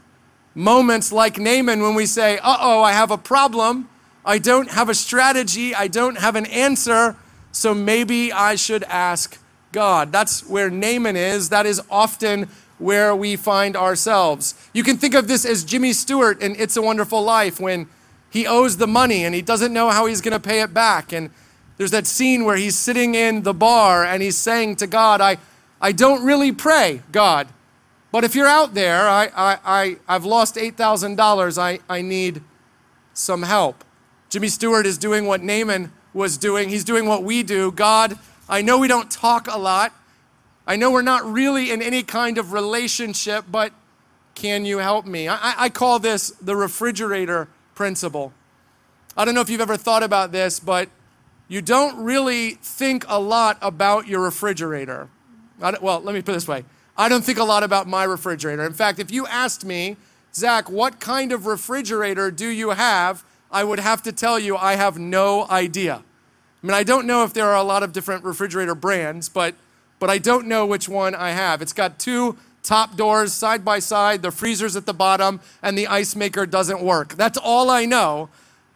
Moments 0.54 1.12
like 1.12 1.38
Naaman 1.38 1.82
when 1.82 1.94
we 1.94 2.06
say, 2.06 2.38
uh 2.38 2.56
oh, 2.60 2.82
I 2.82 2.92
have 2.92 3.10
a 3.10 3.18
problem. 3.18 3.88
I 4.24 4.38
don't 4.38 4.70
have 4.70 4.88
a 4.88 4.94
strategy. 4.94 5.74
I 5.74 5.88
don't 5.88 6.18
have 6.18 6.36
an 6.36 6.46
answer. 6.46 7.16
So 7.52 7.74
maybe 7.74 8.32
I 8.32 8.54
should 8.54 8.84
ask 8.84 9.38
God. 9.72 10.12
That's 10.12 10.46
where 10.48 10.70
Naaman 10.70 11.16
is. 11.16 11.48
That 11.48 11.66
is 11.66 11.80
often 11.90 12.48
where 12.78 13.14
we 13.14 13.36
find 13.36 13.76
ourselves. 13.76 14.54
You 14.72 14.82
can 14.82 14.96
think 14.96 15.14
of 15.14 15.28
this 15.28 15.44
as 15.44 15.64
Jimmy 15.64 15.92
Stewart 15.92 16.40
in 16.40 16.56
It's 16.56 16.76
a 16.76 16.82
Wonderful 16.82 17.22
Life 17.22 17.60
when 17.60 17.86
he 18.30 18.46
owes 18.46 18.78
the 18.78 18.86
money 18.86 19.24
and 19.24 19.34
he 19.34 19.42
doesn't 19.42 19.72
know 19.72 19.90
how 19.90 20.06
he's 20.06 20.20
going 20.20 20.32
to 20.32 20.40
pay 20.40 20.62
it 20.62 20.72
back. 20.72 21.12
And 21.12 21.30
there's 21.76 21.90
that 21.90 22.06
scene 22.06 22.44
where 22.44 22.56
he's 22.56 22.78
sitting 22.78 23.14
in 23.14 23.42
the 23.42 23.54
bar 23.54 24.04
and 24.04 24.22
he's 24.22 24.38
saying 24.38 24.76
to 24.76 24.86
God, 24.86 25.20
I, 25.20 25.36
I 25.80 25.92
don't 25.92 26.24
really 26.24 26.52
pray, 26.52 27.02
God. 27.12 27.48
But 28.12 28.24
if 28.24 28.34
you're 28.34 28.46
out 28.46 28.74
there, 28.74 29.08
I, 29.08 29.30
I, 29.36 29.58
I, 29.64 29.96
I've 30.08 30.24
lost 30.24 30.56
$8,000. 30.56 31.58
I, 31.58 31.78
I 31.88 32.02
need 32.02 32.42
some 33.14 33.42
help. 33.42 33.84
Jimmy 34.28 34.48
Stewart 34.48 34.86
is 34.86 34.98
doing 34.98 35.26
what 35.26 35.42
Naaman 35.42 35.92
was 36.12 36.36
doing. 36.36 36.68
He's 36.68 36.84
doing 36.84 37.06
what 37.06 37.22
we 37.22 37.42
do. 37.42 37.70
God, 37.72 38.18
I 38.50 38.62
know 38.62 38.78
we 38.78 38.88
don't 38.88 39.08
talk 39.08 39.46
a 39.46 39.56
lot. 39.56 39.92
I 40.66 40.74
know 40.74 40.90
we're 40.90 41.02
not 41.02 41.24
really 41.24 41.70
in 41.70 41.80
any 41.80 42.02
kind 42.02 42.36
of 42.36 42.52
relationship, 42.52 43.44
but 43.48 43.72
can 44.34 44.64
you 44.64 44.78
help 44.78 45.06
me? 45.06 45.28
I, 45.28 45.54
I 45.56 45.68
call 45.68 46.00
this 46.00 46.30
the 46.42 46.56
refrigerator 46.56 47.48
principle. 47.76 48.32
I 49.16 49.24
don't 49.24 49.36
know 49.36 49.40
if 49.40 49.48
you've 49.50 49.60
ever 49.60 49.76
thought 49.76 50.02
about 50.02 50.32
this, 50.32 50.58
but 50.58 50.88
you 51.46 51.62
don't 51.62 52.02
really 52.02 52.52
think 52.62 53.04
a 53.08 53.20
lot 53.20 53.56
about 53.62 54.08
your 54.08 54.20
refrigerator. 54.20 55.08
well, 55.80 56.00
let 56.00 56.12
me 56.14 56.20
put 56.20 56.32
it 56.32 56.34
this 56.34 56.48
way 56.48 56.64
I 56.96 57.08
don't 57.08 57.24
think 57.24 57.38
a 57.38 57.44
lot 57.44 57.62
about 57.62 57.86
my 57.86 58.02
refrigerator. 58.02 58.64
In 58.64 58.72
fact, 58.72 58.98
if 58.98 59.12
you 59.12 59.26
asked 59.28 59.64
me, 59.64 59.96
Zach, 60.34 60.68
what 60.68 60.98
kind 60.98 61.30
of 61.30 61.46
refrigerator 61.46 62.32
do 62.32 62.48
you 62.48 62.70
have? 62.70 63.24
I 63.50 63.62
would 63.62 63.78
have 63.78 64.02
to 64.02 64.12
tell 64.12 64.38
you 64.38 64.56
I 64.56 64.74
have 64.74 64.98
no 64.98 65.46
idea. 65.48 66.02
I 66.62 66.66
mean, 66.66 66.74
I 66.74 66.82
don't 66.82 67.06
know 67.06 67.24
if 67.24 67.32
there 67.32 67.46
are 67.46 67.56
a 67.56 67.62
lot 67.62 67.82
of 67.82 67.92
different 67.92 68.24
refrigerator 68.24 68.74
brands, 68.74 69.28
but, 69.28 69.54
but 69.98 70.10
I 70.10 70.18
don't 70.18 70.46
know 70.46 70.66
which 70.66 70.88
one 70.88 71.14
I 71.14 71.30
have. 71.30 71.62
It's 71.62 71.72
got 71.72 71.98
two 71.98 72.36
top 72.62 72.96
doors 72.96 73.32
side 73.32 73.64
by 73.64 73.78
side, 73.78 74.20
the 74.22 74.30
freezer's 74.30 74.76
at 74.76 74.84
the 74.84 74.92
bottom, 74.92 75.40
and 75.62 75.76
the 75.78 75.86
ice 75.86 76.14
maker 76.14 76.44
doesn't 76.44 76.82
work. 76.82 77.14
That's 77.14 77.38
all 77.38 77.70
I 77.70 77.86
know 77.86 78.28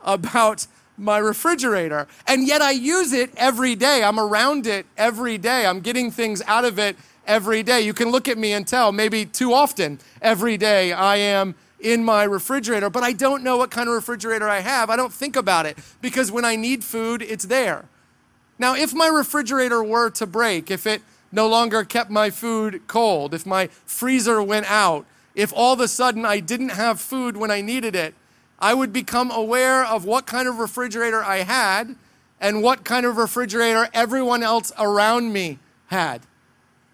about 0.03 0.67
my 0.97 1.19
refrigerator. 1.19 2.07
And 2.27 2.47
yet 2.47 2.63
I 2.63 2.71
use 2.71 3.13
it 3.13 3.33
every 3.37 3.75
day. 3.75 4.03
I'm 4.03 4.19
around 4.19 4.67
it 4.67 4.87
every 4.97 5.39
day. 5.39 5.67
I'm 5.67 5.81
getting 5.81 6.11
things 6.11 6.41
out 6.47 6.65
of 6.65 6.79
it 6.79 6.97
every 7.27 7.63
day. 7.63 7.81
You 7.81 7.93
can 7.93 8.11
look 8.11 8.29
at 8.29 8.39
me 8.39 8.53
and 8.53 8.67
tell 8.67 8.93
maybe 8.93 9.27
too 9.27 9.53
often 9.53 9.99
every 10.23 10.57
day 10.57 10.93
I 10.93 11.17
am 11.17 11.55
in 11.81 12.05
my 12.05 12.25
refrigerator, 12.25 12.91
but 12.91 13.03
I 13.03 13.13
don't 13.13 13.43
know 13.43 13.57
what 13.57 13.71
kind 13.71 13.89
of 13.89 13.95
refrigerator 13.95 14.49
I 14.49 14.61
have. 14.61 14.91
I 14.91 14.97
don't 14.97 15.13
think 15.13 15.37
about 15.37 15.67
it 15.67 15.79
because 16.01 16.33
when 16.33 16.45
I 16.45 16.57
need 16.57 16.85
food, 16.85 17.23
it's 17.23 17.45
there. 17.45 17.85
Now, 18.59 18.75
if 18.75 18.95
my 18.95 19.09
refrigerator 19.09 19.83
were 19.83 20.11
to 20.11 20.27
break, 20.27 20.71
if 20.71 20.87
it 20.87 21.03
no 21.33 21.49
longer 21.49 21.85
kept 21.85 22.11
my 22.11 22.31
food 22.31 22.83
cold, 22.87 23.35
if 23.35 23.45
my 23.45 23.67
freezer 23.85 24.43
went 24.43 24.71
out, 24.71 25.05
if 25.35 25.53
all 25.55 25.73
of 25.73 25.81
a 25.81 25.89
sudden 25.89 26.25
I 26.25 26.41
didn't 26.41 26.71
have 26.71 27.01
food 27.01 27.37
when 27.37 27.51
I 27.51 27.61
needed 27.61 27.97
it, 27.97 28.15
I 28.59 28.73
would 28.73 28.93
become 28.93 29.31
aware 29.31 29.85
of 29.85 30.05
what 30.05 30.27
kind 30.27 30.47
of 30.47 30.59
refrigerator 30.59 31.23
I 31.23 31.39
had 31.39 31.97
and 32.41 32.63
what 32.63 32.85
kind 32.85 33.05
of 33.05 33.17
refrigerator 33.17 33.89
everyone 33.93 34.43
else 34.43 34.73
around 34.79 35.33
me 35.33 35.59
had. 35.87 36.23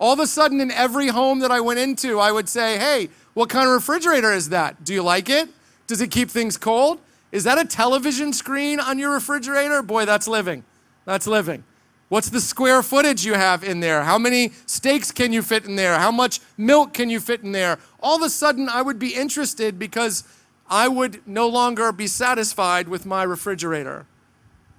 All 0.01 0.15
of 0.15 0.19
a 0.19 0.27
sudden, 0.27 0.61
in 0.61 0.71
every 0.71 1.09
home 1.09 1.41
that 1.41 1.51
I 1.51 1.61
went 1.61 1.79
into, 1.79 2.19
I 2.19 2.33
would 2.33 2.49
say, 2.49 2.79
Hey, 2.79 3.11
what 3.35 3.49
kind 3.49 3.69
of 3.69 3.75
refrigerator 3.75 4.33
is 4.33 4.49
that? 4.49 4.83
Do 4.83 4.95
you 4.95 5.03
like 5.03 5.29
it? 5.29 5.49
Does 5.87 6.01
it 6.01 6.11
keep 6.11 6.31
things 6.31 6.57
cold? 6.57 7.01
Is 7.31 7.45
that 7.45 7.59
a 7.59 7.65
television 7.65 8.33
screen 8.33 8.81
on 8.81 8.99
your 8.99 9.13
refrigerator? 9.13 9.83
Boy, 9.83 10.05
that's 10.07 10.27
living. 10.27 10.65
That's 11.05 11.27
living. 11.27 11.65
What's 12.09 12.31
the 12.31 12.41
square 12.41 12.83
footage 12.83 13.25
you 13.25 13.35
have 13.35 13.63
in 13.63 13.79
there? 13.79 14.03
How 14.03 14.19
many 14.19 14.51
steaks 14.67 15.13
can 15.13 15.33
you 15.33 15.43
fit 15.43 15.65
in 15.65 15.77
there? 15.77 15.97
How 15.97 16.11
much 16.11 16.41
milk 16.57 16.93
can 16.93 17.09
you 17.09 17.21
fit 17.21 17.43
in 17.43 17.53
there? 17.53 17.79
All 18.01 18.17
of 18.17 18.23
a 18.23 18.31
sudden, 18.31 18.69
I 18.69 18.83
would 18.83 18.99
be 18.99 19.15
interested 19.15 19.79
because 19.79 20.25
I 20.69 20.89
would 20.89 21.25
no 21.27 21.47
longer 21.47 21.93
be 21.93 22.09
satisfied 22.09 22.89
with 22.89 23.07
my 23.07 23.23
refrigerator. 23.23 24.07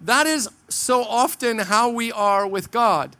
That 0.01 0.27
is 0.27 0.49
so 0.67 1.03
often 1.03 1.59
how 1.59 1.89
we 1.89 2.11
are 2.11 2.45
with 2.45 2.71
God. 2.71 3.15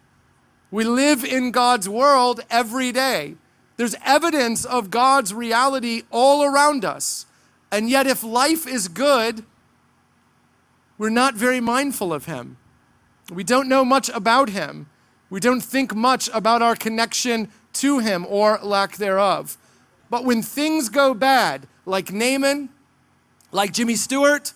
We 0.72 0.86
live 0.86 1.26
in 1.26 1.52
God's 1.52 1.90
world 1.90 2.40
every 2.50 2.94
day. 2.94 3.36
There's 3.76 3.96
evidence 4.06 4.64
of 4.64 4.90
God's 4.90 5.34
reality 5.34 6.04
all 6.10 6.44
around 6.44 6.86
us. 6.86 7.26
And 7.72 7.90
yet, 7.90 8.08
if 8.08 8.24
life 8.24 8.66
is 8.66 8.88
good, 8.88 9.44
we're 10.98 11.10
not 11.10 11.36
very 11.36 11.60
mindful 11.60 12.14
of 12.14 12.26
Him. 12.26 12.58
We 13.32 13.44
don't 13.44 13.68
know 13.68 13.84
much 13.84 14.10
about 14.10 14.50
Him. 14.50 14.88
We 15.30 15.40
don't 15.40 15.62
think 15.62 15.96
much 15.96 16.30
about 16.34 16.62
our 16.62 16.76
connection 16.76 17.50
to 17.74 18.00
Him 18.00 18.26
or 18.30 18.60
lack 18.62 18.98
thereof. 18.98 19.58
But 20.10 20.26
when 20.26 20.42
things 20.42 20.90
go 20.90 21.14
bad, 21.14 21.68
like 21.86 22.12
Naaman, 22.12 22.70
like 23.52 23.74
Jimmy 23.74 23.96
Stewart, 23.96 24.54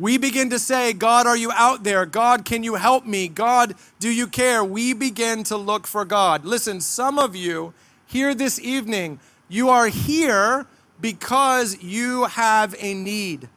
we 0.00 0.16
begin 0.16 0.48
to 0.48 0.58
say, 0.58 0.94
God, 0.94 1.26
are 1.26 1.36
you 1.36 1.52
out 1.52 1.84
there? 1.84 2.06
God, 2.06 2.46
can 2.46 2.62
you 2.62 2.76
help 2.76 3.04
me? 3.04 3.28
God, 3.28 3.74
do 3.98 4.08
you 4.08 4.26
care? 4.26 4.64
We 4.64 4.94
begin 4.94 5.44
to 5.44 5.58
look 5.58 5.86
for 5.86 6.06
God. 6.06 6.46
Listen, 6.46 6.80
some 6.80 7.18
of 7.18 7.36
you 7.36 7.74
here 8.06 8.34
this 8.34 8.58
evening, 8.58 9.20
you 9.46 9.68
are 9.68 9.88
here 9.88 10.66
because 11.02 11.82
you 11.82 12.24
have 12.24 12.74
a 12.78 12.94
need. 12.94 13.50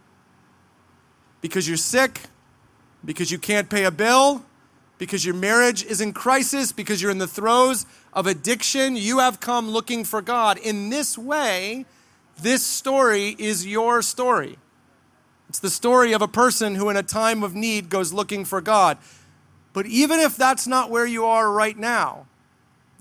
Because 1.39 1.65
you're 1.65 1.77
sick, 1.77 2.19
because 3.05 3.31
you 3.31 3.39
can't 3.39 3.69
pay 3.69 3.85
a 3.85 3.91
bill, 3.91 4.43
because 4.97 5.23
your 5.23 5.35
marriage 5.35 5.85
is 5.85 6.01
in 6.01 6.11
crisis, 6.11 6.73
because 6.73 7.01
you're 7.01 7.09
in 7.09 7.19
the 7.19 7.27
throes 7.27 7.85
of 8.11 8.27
addiction, 8.27 8.97
you 8.97 9.19
have 9.19 9.39
come 9.39 9.69
looking 9.69 10.03
for 10.03 10.21
God. 10.21 10.57
In 10.57 10.89
this 10.89 11.17
way, 11.17 11.85
this 12.41 12.65
story 12.65 13.33
is 13.39 13.65
your 13.65 14.01
story. 14.01 14.57
It's 15.53 15.59
the 15.59 15.69
story 15.69 16.13
of 16.13 16.23
a 16.23 16.27
person 16.27 16.73
who, 16.73 16.89
in 16.89 16.97
a 16.97 17.03
time 17.03 17.43
of 17.43 17.53
need, 17.53 17.87
goes 17.87 18.11
looking 18.11 18.43
for 18.43 18.59
God. 18.59 18.97
But 19.71 19.85
even 19.85 20.19
if 20.19 20.35
that's 20.35 20.65
not 20.65 20.89
where 20.89 21.05
you 21.05 21.27
are 21.27 21.51
right 21.51 21.77
now, 21.77 22.25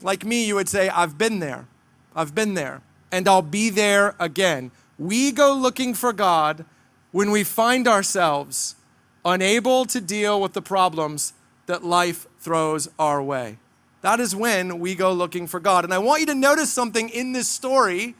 like 0.03 0.23
me, 0.23 0.47
you 0.47 0.57
would 0.57 0.69
say, 0.69 0.91
I've 0.91 1.17
been 1.17 1.39
there. 1.39 1.67
I've 2.15 2.35
been 2.35 2.53
there. 2.53 2.83
And 3.11 3.27
I'll 3.27 3.41
be 3.41 3.71
there 3.71 4.15
again. 4.21 4.71
We 4.99 5.33
go 5.33 5.55
looking 5.55 5.95
for 5.95 6.13
God 6.13 6.67
when 7.11 7.31
we 7.31 7.43
find 7.43 7.89
ourselves 7.89 8.77
unable 9.25 9.87
to 9.87 9.99
deal 9.99 10.39
with 10.39 10.53
the 10.53 10.61
problems 10.61 11.33
that 11.65 11.83
life 11.83 12.27
throws 12.39 12.87
our 12.99 13.23
way. 13.23 13.57
That 14.03 14.21
is 14.21 14.37
when 14.37 14.79
we 14.79 14.95
go 14.95 15.11
looking 15.11 15.47
for 15.47 15.59
God. 15.59 15.85
And 15.85 15.95
I 15.95 15.99
want 16.01 16.21
you 16.21 16.27
to 16.27 16.35
notice 16.35 16.71
something 16.71 17.09
in 17.09 17.33
this 17.33 17.49
story, 17.49 18.15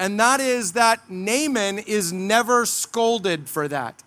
and 0.00 0.18
that 0.18 0.40
is 0.40 0.72
that 0.72 1.10
Naaman 1.10 1.78
is 1.78 2.10
never 2.10 2.64
scolded 2.64 3.50
for 3.50 3.68
that. 3.68 4.02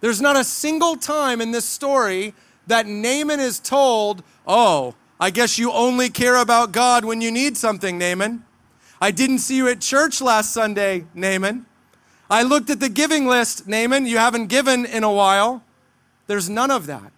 There's 0.00 0.20
not 0.20 0.34
a 0.34 0.42
single 0.42 0.96
time 0.96 1.40
in 1.40 1.52
this 1.52 1.64
story 1.64 2.34
that 2.66 2.84
Naaman 2.84 3.38
is 3.38 3.60
told, 3.60 4.24
Oh, 4.44 4.96
I 5.20 5.30
guess 5.30 5.60
you 5.60 5.70
only 5.70 6.10
care 6.10 6.34
about 6.34 6.72
God 6.72 7.04
when 7.04 7.20
you 7.20 7.30
need 7.30 7.56
something, 7.56 7.96
Naaman. 7.96 8.44
I 9.00 9.12
didn't 9.12 9.38
see 9.38 9.56
you 9.56 9.68
at 9.68 9.80
church 9.80 10.20
last 10.20 10.52
Sunday, 10.52 11.04
Naaman. 11.14 11.64
I 12.28 12.42
looked 12.42 12.68
at 12.68 12.80
the 12.80 12.88
giving 12.88 13.28
list, 13.28 13.68
Naaman. 13.68 14.06
You 14.06 14.18
haven't 14.18 14.48
given 14.48 14.84
in 14.84 15.04
a 15.04 15.12
while. 15.12 15.62
There's 16.26 16.50
none 16.50 16.72
of 16.72 16.86
that. 16.86 17.12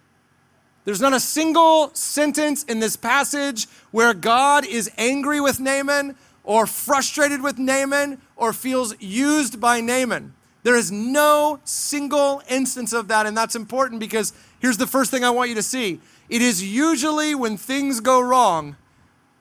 There's 0.83 1.01
not 1.01 1.13
a 1.13 1.19
single 1.19 1.89
sentence 1.95 2.63
in 2.65 2.79
this 2.79 2.95
passage 2.95 3.67
where 3.89 4.13
God 4.13 4.63
is 4.63 4.91
angry 4.95 5.41
with 5.41 5.59
Naaman 5.59 6.15
or 6.45 6.65
frustrated 6.67 7.41
with 7.41 7.57
Naaman 7.57 8.21
or 8.37 8.53
feels 8.53 8.95
used 9.01 9.59
by 9.59 9.81
Naaman. 9.81 10.33
There 10.63 10.75
is 10.75 10.91
no 10.91 11.59
single 11.63 12.41
instance 12.49 12.93
of 12.93 13.07
that, 13.09 13.25
and 13.25 13.35
that's 13.35 13.55
important 13.55 13.99
because 13.99 14.33
here's 14.59 14.77
the 14.77 14.87
first 14.87 15.11
thing 15.11 15.23
I 15.23 15.29
want 15.29 15.49
you 15.49 15.55
to 15.55 15.63
see. 15.63 15.99
It 16.29 16.41
is 16.41 16.63
usually 16.63 17.35
when 17.35 17.57
things 17.57 17.99
go 17.99 18.21
wrong 18.21 18.77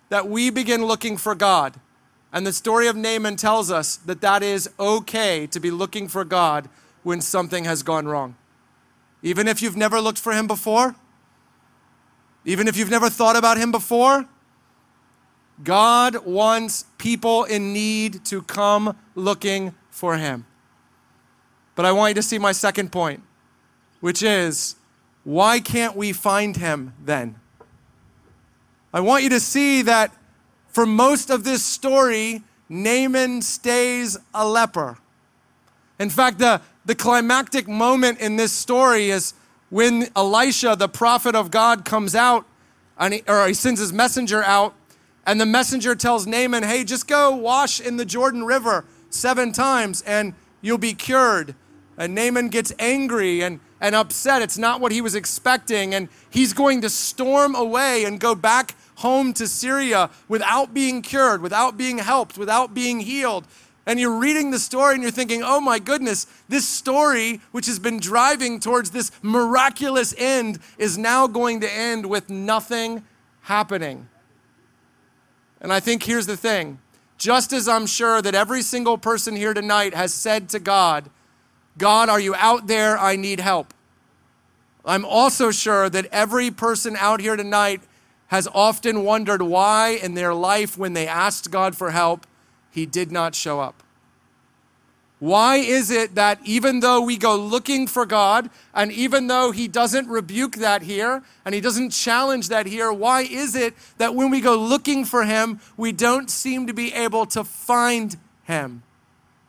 that 0.08 0.28
we 0.28 0.50
begin 0.50 0.84
looking 0.84 1.16
for 1.16 1.34
God. 1.34 1.80
And 2.32 2.46
the 2.46 2.52
story 2.52 2.88
of 2.88 2.96
Naaman 2.96 3.37
tells 3.37 3.70
us 3.70 3.96
that 3.96 4.20
that 4.20 4.42
is 4.42 4.68
okay 4.78 5.46
to 5.46 5.61
be 5.61 5.70
looking 5.70 6.08
for 6.08 6.25
God 6.25 6.68
when 7.02 7.20
something 7.20 7.64
has 7.64 7.82
gone 7.82 8.06
wrong. 8.06 8.34
Even 9.23 9.46
if 9.46 9.62
you've 9.62 9.76
never 9.76 10.00
looked 10.00 10.18
for 10.18 10.32
Him 10.32 10.46
before, 10.46 10.94
even 12.44 12.68
if 12.68 12.76
you've 12.76 12.90
never 12.90 13.08
thought 13.08 13.37
about 13.37 13.56
Him 13.56 13.70
before, 13.70 14.26
God 15.62 16.26
wants 16.26 16.84
people 16.99 17.44
in 17.44 17.73
need 17.73 18.25
to 18.26 18.42
come 18.42 18.96
looking 19.14 19.75
for 19.90 20.16
Him. 20.16 20.46
But 21.75 21.87
I 21.87 21.92
want 21.92 22.11
you 22.11 22.14
to 22.16 22.23
see 22.23 22.38
my 22.38 22.52
second 22.52 22.90
point, 22.90 23.23
which 24.00 24.23
is 24.23 24.76
why 25.23 25.61
can't 25.61 25.96
we 25.96 26.12
find 26.12 26.56
Him 26.56 26.94
then? 27.04 27.37
I 28.92 29.00
want 29.00 29.23
you 29.23 29.30
to 29.30 29.40
see 29.40 29.82
that 29.82 30.12
for 30.68 30.87
most 30.87 31.30
of 31.30 31.44
this 31.44 31.62
story, 31.62 32.42
Naaman 32.68 33.42
stays 33.42 34.18
a 34.32 34.46
leper. 34.46 34.99
In 35.99 36.11
fact, 36.11 36.38
the, 36.38 36.61
the 36.84 36.94
climactic 36.94 37.68
moment 37.68 38.20
in 38.20 38.37
this 38.37 38.52
story 38.52 39.11
is 39.11 39.34
when 39.70 40.08
Elisha, 40.16 40.76
the 40.76 40.88
prophet 40.88 41.34
of 41.34 41.50
God, 41.50 41.84
comes 41.84 42.14
out, 42.14 42.44
he, 43.08 43.23
or 43.28 43.46
he 43.46 43.54
sends 43.54 43.80
his 43.80 43.92
messenger 43.92 44.42
out, 44.42 44.75
and 45.26 45.40
the 45.40 45.47
messenger 45.47 45.95
tells 45.95 46.26
Naaman, 46.26 46.62
hey, 46.62 46.85
just 46.85 47.07
go 47.07 47.35
wash 47.35 47.81
in 47.81 47.97
the 47.97 48.04
Jordan 48.04 48.45
River 48.45 48.85
seven 49.11 49.52
times 49.52 50.02
and 50.02 50.35
you'll 50.61 50.78
be 50.78 50.95
cured. 50.95 51.54
And 51.97 52.14
Naaman 52.14 52.49
gets 52.49 52.73
angry 52.78 53.43
and, 53.43 53.61
and 53.81 53.95
upset. 53.95 54.43
It's 54.43 54.59
not 54.59 54.81
what 54.81 54.93
he 54.93 55.00
was 55.00 55.14
expecting. 55.14 55.95
And 55.95 56.09
he's 56.28 56.52
going 56.52 56.81
to 56.83 56.90
storm 56.90 57.54
away 57.54 58.04
and 58.04 58.19
go 58.19 58.35
back 58.35 58.75
home 58.97 59.33
to 59.35 59.47
Syria 59.47 60.11
without 60.28 60.75
being 60.75 61.02
cured, 61.02 61.40
without 61.40 61.76
being 61.76 61.99
helped, 61.99 62.37
without 62.37 62.75
being 62.75 63.00
healed. 63.00 63.47
And 63.87 64.00
you're 64.00 64.19
reading 64.19 64.50
the 64.50 64.59
story 64.59 64.95
and 64.95 65.02
you're 65.02 65.12
thinking, 65.12 65.43
oh 65.45 65.61
my 65.61 65.78
goodness, 65.78 66.26
this 66.49 66.66
story, 66.66 67.40
which 67.52 67.66
has 67.66 67.78
been 67.78 68.00
driving 68.00 68.59
towards 68.59 68.90
this 68.90 69.12
miraculous 69.23 70.14
end, 70.16 70.59
is 70.78 70.97
now 70.97 71.26
going 71.26 71.61
to 71.61 71.73
end 71.73 72.07
with 72.07 72.31
nothing 72.31 73.04
happening. 73.43 74.09
And 75.64 75.73
I 75.73 75.80
think 75.80 76.02
here's 76.02 76.26
the 76.26 76.37
thing 76.37 76.78
just 77.16 77.54
as 77.54 77.68
I'm 77.68 77.87
sure 77.87 78.21
that 78.21 78.35
every 78.35 78.61
single 78.61 78.99
person 78.99 79.35
here 79.35 79.54
tonight 79.54 79.94
has 79.94 80.12
said 80.12 80.50
to 80.50 80.61
God, 80.61 81.09
God, 81.78 82.11
are 82.11 82.21
you 82.21 82.35
out 82.35 82.66
there? 82.66 82.99
I 82.99 83.16
need 83.16 83.40
help. 83.40 83.73
I'm 84.85 85.06
also 85.06 85.50
sure 85.50 85.88
that 85.88 86.04
every 86.12 86.50
person 86.50 86.97
out 86.97 87.21
here 87.21 87.35
tonight 87.35 87.80
has 88.26 88.47
often 88.52 89.04
wondered 89.04 89.40
why 89.40 89.99
in 90.02 90.12
their 90.12 90.35
life, 90.35 90.76
when 90.76 90.92
they 90.92 91.09
asked 91.09 91.50
God 91.50 91.75
for 91.75 91.92
help, 91.92 92.26
He 92.71 92.85
did 92.85 93.11
not 93.11 93.35
show 93.35 93.61
up. 93.61 93.83
Why 95.21 95.56
is 95.56 95.90
it 95.90 96.16
that 96.16 96.40
even 96.44 96.80
though 96.80 97.00
we 97.00 97.16
go 97.16 97.37
looking 97.37 97.87
for 97.87 98.04
God, 98.04 98.50
and 98.75 98.92
even 98.92 99.26
though 99.28 99.52
He 99.52 99.68
doesn't 99.68 100.09
rebuke 100.09 100.56
that 100.56 100.83
here, 100.83 101.23
and 101.44 101.54
He 101.54 101.61
doesn't 101.61 101.90
challenge 101.90 102.49
that 102.49 102.66
here, 102.66 102.92
why 102.92 103.23
is 103.23 103.54
it 103.54 103.75
that 103.99 104.14
when 104.14 104.30
we 104.30 104.40
go 104.40 104.56
looking 104.56 105.04
for 105.04 105.25
Him, 105.25 105.61
we 105.76 105.92
don't 105.92 106.28
seem 106.28 106.66
to 106.66 106.75
be 106.75 106.92
able 106.92 107.26
to 107.26 107.44
find 107.44 108.16
Him? 108.44 108.83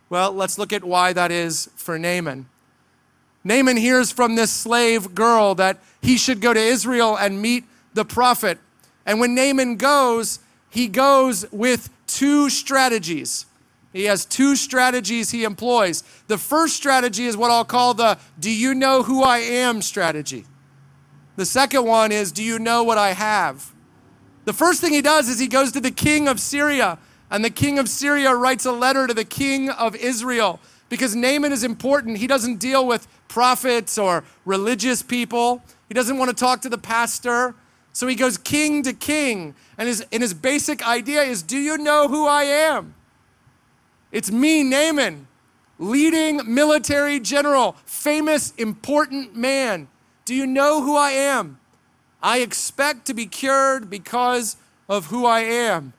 Well, 0.09 0.31
let's 0.31 0.57
look 0.57 0.71
at 0.71 0.83
why 0.83 1.13
that 1.13 1.31
is 1.31 1.69
for 1.75 1.97
Naaman. 1.97 2.47
Naaman 3.43 3.77
hears 3.77 4.11
from 4.11 4.35
this 4.35 4.51
slave 4.51 5.13
girl 5.13 5.55
that 5.55 5.79
he 6.01 6.17
should 6.17 6.41
go 6.41 6.53
to 6.53 6.59
Israel 6.59 7.15
and 7.15 7.41
meet 7.41 7.63
the 7.93 8.03
prophet. 8.03 8.57
And 9.05 9.19
when 9.19 9.35
Naaman 9.35 9.77
goes, 9.77 10.39
he 10.69 10.87
goes 10.87 11.49
with 11.51 11.89
two 12.07 12.49
strategies. 12.49 13.45
He 13.95 14.05
has 14.05 14.25
two 14.25 14.57
strategies 14.57 15.31
he 15.31 15.45
employs. 15.45 16.03
The 16.27 16.37
first 16.37 16.75
strategy 16.75 17.27
is 17.27 17.37
what 17.37 17.49
I'll 17.49 17.63
call 17.63 17.93
the 17.93 18.17
do 18.37 18.51
you 18.51 18.75
know 18.75 19.03
who 19.03 19.23
I 19.23 19.37
am 19.37 19.81
strategy. 19.81 20.43
The 21.37 21.45
second 21.45 21.85
one 21.85 22.11
is 22.11 22.33
do 22.33 22.43
you 22.43 22.59
know 22.59 22.83
what 22.83 22.97
I 22.97 23.13
have? 23.13 23.73
The 24.43 24.51
first 24.51 24.81
thing 24.81 24.91
he 24.91 25.01
does 25.01 25.29
is 25.29 25.39
he 25.39 25.47
goes 25.47 25.71
to 25.71 25.79
the 25.79 25.91
king 25.91 26.27
of 26.27 26.41
Syria, 26.41 26.99
and 27.31 27.43
the 27.43 27.49
king 27.49 27.79
of 27.79 27.87
Syria 27.87 28.35
writes 28.35 28.65
a 28.65 28.73
letter 28.73 29.07
to 29.07 29.13
the 29.13 29.23
king 29.23 29.69
of 29.69 29.95
Israel 29.95 30.59
because 30.89 31.15
Naaman 31.15 31.53
is 31.53 31.63
important. 31.63 32.17
He 32.17 32.27
doesn't 32.27 32.57
deal 32.57 32.85
with 32.85 33.07
prophets 33.29 33.97
or 33.97 34.25
religious 34.43 35.03
people, 35.03 35.63
he 35.87 35.93
doesn't 35.93 36.17
want 36.17 36.29
to 36.29 36.35
talk 36.35 36.59
to 36.63 36.69
the 36.69 36.77
pastor. 36.77 37.55
So 37.93 38.07
he 38.07 38.15
goes 38.15 38.37
king 38.37 38.83
to 38.83 38.91
king, 38.91 39.55
and 39.77 39.87
his, 39.87 40.05
and 40.11 40.21
his 40.21 40.33
basic 40.33 40.85
idea 40.85 41.21
is 41.21 41.41
Do 41.41 41.57
you 41.57 41.77
know 41.77 42.09
who 42.09 42.27
I 42.27 42.43
am? 42.43 42.93
It's 44.11 44.31
me, 44.31 44.63
Naaman, 44.63 45.27
leading 45.79 46.41
military 46.53 47.19
general, 47.19 47.75
famous, 47.85 48.51
important 48.57 49.35
man. 49.35 49.87
Do 50.23 50.33
you 50.33 50.47
know 50.47 50.81
who 50.81 50.95
I 50.95 51.11
am? 51.11 51.59
I 52.21 52.39
expect 52.39 53.05
to 53.07 53.13
be 53.13 53.25
cured 53.25 53.89
because 53.89 54.57
of 54.87 55.07
who 55.07 55.25
I 55.25 55.41
am. 55.41 55.93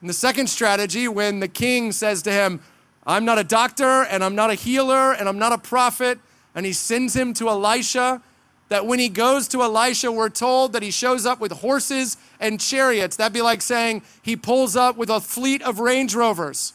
And 0.00 0.08
the 0.08 0.14
second 0.14 0.48
strategy, 0.48 1.06
when 1.06 1.40
the 1.40 1.48
king 1.48 1.92
says 1.92 2.22
to 2.22 2.32
him, 2.32 2.60
I'm 3.06 3.24
not 3.24 3.38
a 3.38 3.44
doctor 3.44 4.04
and 4.04 4.24
I'm 4.24 4.34
not 4.34 4.50
a 4.50 4.54
healer 4.54 5.12
and 5.12 5.28
I'm 5.28 5.38
not 5.38 5.52
a 5.52 5.58
prophet, 5.58 6.18
and 6.54 6.66
he 6.66 6.72
sends 6.72 7.14
him 7.14 7.34
to 7.34 7.48
Elisha, 7.48 8.22
that 8.68 8.86
when 8.86 8.98
he 8.98 9.08
goes 9.08 9.46
to 9.48 9.62
Elisha, 9.62 10.10
we're 10.10 10.30
told 10.30 10.72
that 10.72 10.82
he 10.82 10.90
shows 10.90 11.26
up 11.26 11.40
with 11.40 11.52
horses 11.52 12.16
and 12.40 12.58
chariots. 12.58 13.16
That'd 13.16 13.32
be 13.32 13.42
like 13.42 13.60
saying 13.60 14.02
he 14.22 14.34
pulls 14.34 14.76
up 14.76 14.96
with 14.96 15.10
a 15.10 15.20
fleet 15.20 15.62
of 15.62 15.78
Range 15.78 16.14
Rovers 16.14 16.72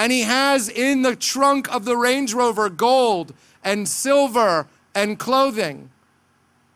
and 0.00 0.10
he 0.10 0.22
has 0.22 0.70
in 0.70 1.02
the 1.02 1.14
trunk 1.14 1.70
of 1.70 1.84
the 1.84 1.94
Range 1.94 2.32
Rover 2.32 2.70
gold 2.70 3.34
and 3.62 3.86
silver 3.86 4.66
and 4.94 5.18
clothing. 5.18 5.90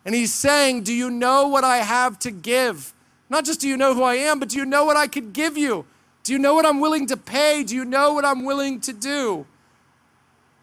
And 0.05 0.13
he's 0.13 0.31
saying, 0.31 0.83
Do 0.83 0.93
you 0.93 1.09
know 1.09 1.47
what 1.47 1.63
I 1.63 1.77
have 1.77 2.19
to 2.19 2.29
give? 2.29 2.93
Not 3.27 3.43
just 3.43 3.61
do 3.61 3.67
you 3.67 3.77
know 3.77 3.95
who 3.95 4.03
I 4.03 4.13
am, 4.13 4.39
but 4.39 4.49
do 4.49 4.57
you 4.57 4.65
know 4.65 4.85
what 4.85 4.95
I 4.95 5.07
could 5.07 5.33
give 5.33 5.57
you? 5.57 5.85
Do 6.21 6.33
you 6.33 6.37
know 6.37 6.53
what 6.53 6.67
I'm 6.67 6.79
willing 6.79 7.07
to 7.07 7.17
pay? 7.17 7.63
Do 7.63 7.73
you 7.73 7.83
know 7.83 8.13
what 8.13 8.25
I'm 8.25 8.45
willing 8.45 8.79
to 8.81 8.93
do? 8.93 9.47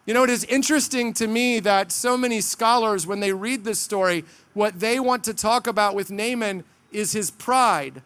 You 0.05 0.13
know, 0.13 0.23
it 0.23 0.29
is 0.29 0.45
interesting 0.45 1.11
to 1.15 1.27
me 1.27 1.59
that 1.59 1.91
so 1.91 2.15
many 2.15 2.39
scholars, 2.39 3.05
when 3.05 3.19
they 3.19 3.33
read 3.33 3.65
this 3.65 3.79
story, 3.79 4.23
what 4.53 4.79
they 4.79 5.01
want 5.01 5.25
to 5.25 5.33
talk 5.33 5.67
about 5.67 5.95
with 5.95 6.09
Naaman 6.09 6.63
is 6.93 7.11
his 7.11 7.29
pride. 7.29 8.01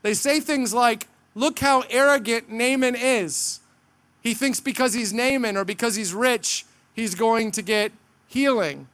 They 0.00 0.14
say 0.14 0.40
things 0.40 0.72
like, 0.72 1.06
Look 1.34 1.58
how 1.60 1.84
arrogant 1.88 2.50
Naaman 2.50 2.96
is. 2.96 3.57
He 4.28 4.34
thinks 4.34 4.60
because 4.60 4.92
he's 4.92 5.10
Naaman 5.10 5.56
or 5.56 5.64
because 5.64 5.94
he's 5.94 6.12
rich, 6.12 6.66
he's 6.92 7.14
going 7.14 7.50
to 7.52 7.62
get 7.62 7.92
healing. 8.26 8.86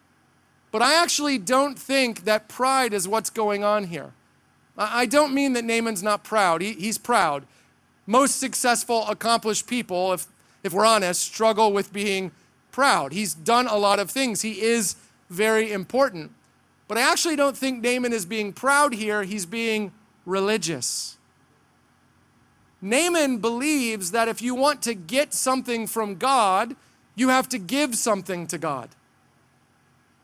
But 0.71 0.81
I 0.81 0.95
actually 1.03 1.39
don't 1.39 1.77
think 1.77 2.23
that 2.23 2.47
pride 2.47 2.95
is 2.95 3.09
what's 3.09 3.31
going 3.31 3.65
on 3.65 3.89
here. 3.89 4.13
I 4.79 5.07
don't 5.07 5.35
mean 5.35 5.55
that 5.55 5.65
Naaman's 5.65 6.05
not 6.05 6.23
proud, 6.23 6.63
he, 6.63 6.75
he's 6.75 6.99
proud. 6.99 7.47
Most 8.07 8.39
successful, 8.39 9.09
accomplished 9.09 9.67
people, 9.67 10.13
if, 10.13 10.29
if 10.63 10.73
we're 10.73 10.87
honest, 10.87 11.23
struggle 11.23 11.73
with 11.73 11.93
being 11.93 12.31
proud. 12.71 13.13
He's 13.13 13.35
done 13.35 13.67
a 13.67 13.77
lot 13.77 13.99
of 13.99 14.13
things, 14.13 14.43
he 14.43 14.63
is 14.63 14.95
very 15.31 15.73
important. 15.73 16.31
But 16.87 16.97
I 16.97 17.11
actually 17.11 17.35
don't 17.35 17.57
think 17.57 17.83
Naaman 17.83 18.13
is 18.13 18.25
being 18.25 18.53
proud 18.53 18.95
here, 18.95 19.25
he's 19.25 19.47
being 19.47 19.91
religious. 20.27 21.17
Naaman 22.85 23.39
believes 23.39 24.11
that 24.11 24.29
if 24.29 24.43
you 24.43 24.55
want 24.55 24.83
to 24.83 24.93
get 24.93 25.33
something 25.33 25.87
from 25.87 26.17
God, 26.17 26.77
you 27.17 27.31
have 27.31 27.49
to 27.49 27.59
give 27.59 27.95
something 27.95 28.47
to 28.49 28.59
God. 28.59 28.91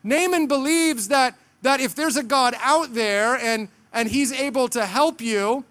Naaman 0.03 0.45
believes 0.45 1.07
that, 1.07 1.35
that 1.63 1.79
if 1.79 1.95
there's 1.95 2.17
a 2.17 2.23
God 2.23 2.53
out 2.61 2.93
there 2.93 3.35
and, 3.35 3.67
and 3.91 4.09
he's 4.09 4.31
able 4.31 4.67
to 4.69 4.85
help 4.85 5.21
you, 5.21 5.65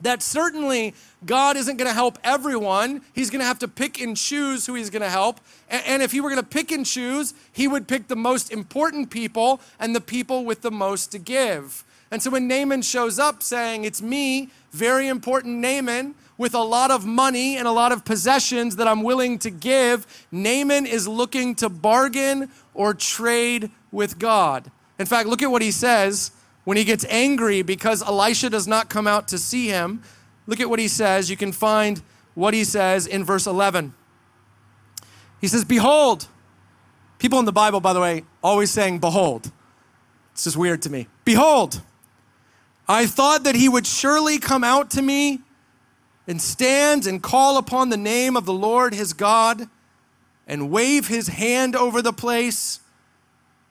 that 0.00 0.22
certainly 0.22 0.94
God 1.26 1.56
isn't 1.56 1.76
going 1.76 1.88
to 1.88 1.94
help 1.94 2.18
everyone. 2.22 3.02
He's 3.12 3.28
going 3.28 3.40
to 3.40 3.46
have 3.46 3.58
to 3.58 3.68
pick 3.68 4.00
and 4.00 4.16
choose 4.16 4.64
who 4.64 4.74
he's 4.74 4.90
going 4.90 5.02
to 5.02 5.10
help. 5.10 5.40
And, 5.68 5.82
and 5.86 6.02
if 6.02 6.12
he 6.12 6.20
were 6.20 6.30
going 6.30 6.40
to 6.40 6.48
pick 6.48 6.70
and 6.70 6.86
choose, 6.86 7.34
he 7.52 7.66
would 7.66 7.88
pick 7.88 8.06
the 8.06 8.16
most 8.16 8.52
important 8.52 9.10
people 9.10 9.60
and 9.80 9.92
the 9.92 10.00
people 10.00 10.44
with 10.44 10.62
the 10.62 10.70
most 10.70 11.10
to 11.10 11.18
give. 11.18 11.82
And 12.12 12.22
so 12.22 12.30
when 12.30 12.46
Naaman 12.46 12.82
shows 12.82 13.18
up 13.18 13.42
saying, 13.42 13.84
It's 13.84 14.02
me, 14.02 14.50
very 14.70 15.08
important 15.08 15.56
Naaman, 15.56 16.14
with 16.36 16.54
a 16.54 16.62
lot 16.62 16.90
of 16.90 17.06
money 17.06 17.56
and 17.56 17.66
a 17.66 17.72
lot 17.72 17.90
of 17.90 18.04
possessions 18.04 18.76
that 18.76 18.86
I'm 18.86 19.02
willing 19.02 19.38
to 19.40 19.50
give, 19.50 20.06
Naaman 20.30 20.84
is 20.84 21.08
looking 21.08 21.54
to 21.56 21.70
bargain 21.70 22.50
or 22.74 22.92
trade 22.92 23.70
with 23.90 24.18
God. 24.18 24.70
In 24.98 25.06
fact, 25.06 25.26
look 25.26 25.40
at 25.40 25.50
what 25.50 25.62
he 25.62 25.70
says 25.70 26.32
when 26.64 26.76
he 26.76 26.84
gets 26.84 27.06
angry 27.06 27.62
because 27.62 28.02
Elisha 28.02 28.50
does 28.50 28.68
not 28.68 28.90
come 28.90 29.06
out 29.06 29.26
to 29.28 29.38
see 29.38 29.68
him. 29.68 30.02
Look 30.46 30.60
at 30.60 30.68
what 30.68 30.78
he 30.78 30.88
says. 30.88 31.30
You 31.30 31.38
can 31.38 31.50
find 31.50 32.02
what 32.34 32.52
he 32.52 32.64
says 32.64 33.06
in 33.06 33.24
verse 33.24 33.46
11. 33.46 33.94
He 35.40 35.48
says, 35.48 35.64
Behold, 35.64 36.28
people 37.18 37.38
in 37.38 37.46
the 37.46 37.52
Bible, 37.52 37.80
by 37.80 37.94
the 37.94 38.00
way, 38.00 38.24
always 38.42 38.70
saying, 38.70 38.98
Behold. 38.98 39.50
It's 40.32 40.44
just 40.44 40.56
weird 40.58 40.82
to 40.82 40.90
me. 40.90 41.08
Behold, 41.24 41.80
I 42.92 43.06
thought 43.06 43.44
that 43.44 43.54
he 43.54 43.70
would 43.70 43.86
surely 43.86 44.38
come 44.38 44.62
out 44.62 44.90
to 44.90 45.00
me 45.00 45.40
and 46.26 46.42
stand 46.42 47.06
and 47.06 47.22
call 47.22 47.56
upon 47.56 47.88
the 47.88 47.96
name 47.96 48.36
of 48.36 48.44
the 48.44 48.52
Lord 48.52 48.92
his 48.92 49.14
God 49.14 49.66
and 50.46 50.70
wave 50.70 51.08
his 51.08 51.28
hand 51.28 51.74
over 51.74 52.02
the 52.02 52.12
place 52.12 52.80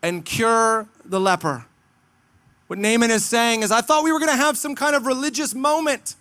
and 0.02 0.26
cure 0.26 0.88
the 1.06 1.20
leper. 1.20 1.68
What 2.66 2.80
Naaman 2.80 3.12
is 3.12 3.24
saying 3.24 3.62
is, 3.62 3.72
I 3.72 3.82
thought 3.82 4.04
we 4.04 4.12
were 4.12 4.18
going 4.18 4.32
to 4.32 4.44
have 4.44 4.58
some 4.58 4.74
kind 4.74 4.96
of 4.96 5.06
religious 5.06 5.54
moment. 5.54 6.16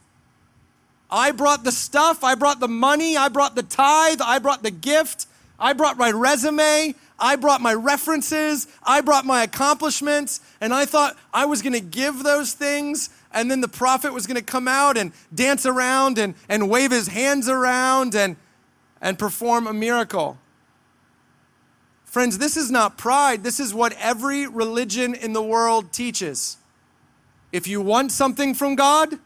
I 1.10 1.30
brought 1.30 1.64
the 1.64 1.72
stuff, 1.72 2.22
I 2.22 2.34
brought 2.34 2.60
the 2.60 2.68
money, 2.68 3.16
I 3.16 3.30
brought 3.30 3.54
the 3.54 3.62
tithe, 3.62 4.20
I 4.22 4.38
brought 4.40 4.62
the 4.62 4.70
gift, 4.70 5.24
I 5.58 5.72
brought 5.72 5.96
my 5.96 6.10
resume, 6.10 6.94
I 7.20 7.36
brought 7.36 7.60
my 7.60 7.74
references, 7.74 8.66
I 8.82 9.02
brought 9.02 9.26
my 9.26 9.42
accomplishments, 9.42 10.40
and 10.60 10.72
I 10.72 10.86
thought 10.86 11.16
I 11.32 11.44
was 11.44 11.60
going 11.60 11.74
to 11.74 11.80
give 11.80 12.22
those 12.22 12.54
things, 12.54 13.10
and 13.32 13.50
then 13.50 13.60
the 13.60 13.68
prophet 13.68 14.12
was 14.12 14.26
going 14.26 14.36
to 14.36 14.42
come 14.42 14.66
out 14.66 14.96
and 14.96 15.12
dance 15.34 15.66
around 15.66 16.18
and, 16.18 16.34
and 16.48 16.68
wave 16.70 16.90
his 16.90 17.08
hands 17.08 17.48
around 17.48 18.14
and, 18.14 18.36
and 19.00 19.18
perform 19.18 19.66
a 19.66 19.72
miracle. 19.72 20.38
Friends, 22.04 22.38
this 22.38 22.56
is 22.56 22.70
not 22.70 22.98
pride. 22.98 23.44
This 23.44 23.60
is 23.60 23.72
what 23.72 23.92
every 24.00 24.46
religion 24.46 25.14
in 25.14 25.32
the 25.32 25.42
world 25.42 25.92
teaches. 25.92 26.56
If 27.52 27.68
you 27.68 27.80
want 27.80 28.10
something 28.10 28.54
from 28.54 28.74
God, 28.74 29.18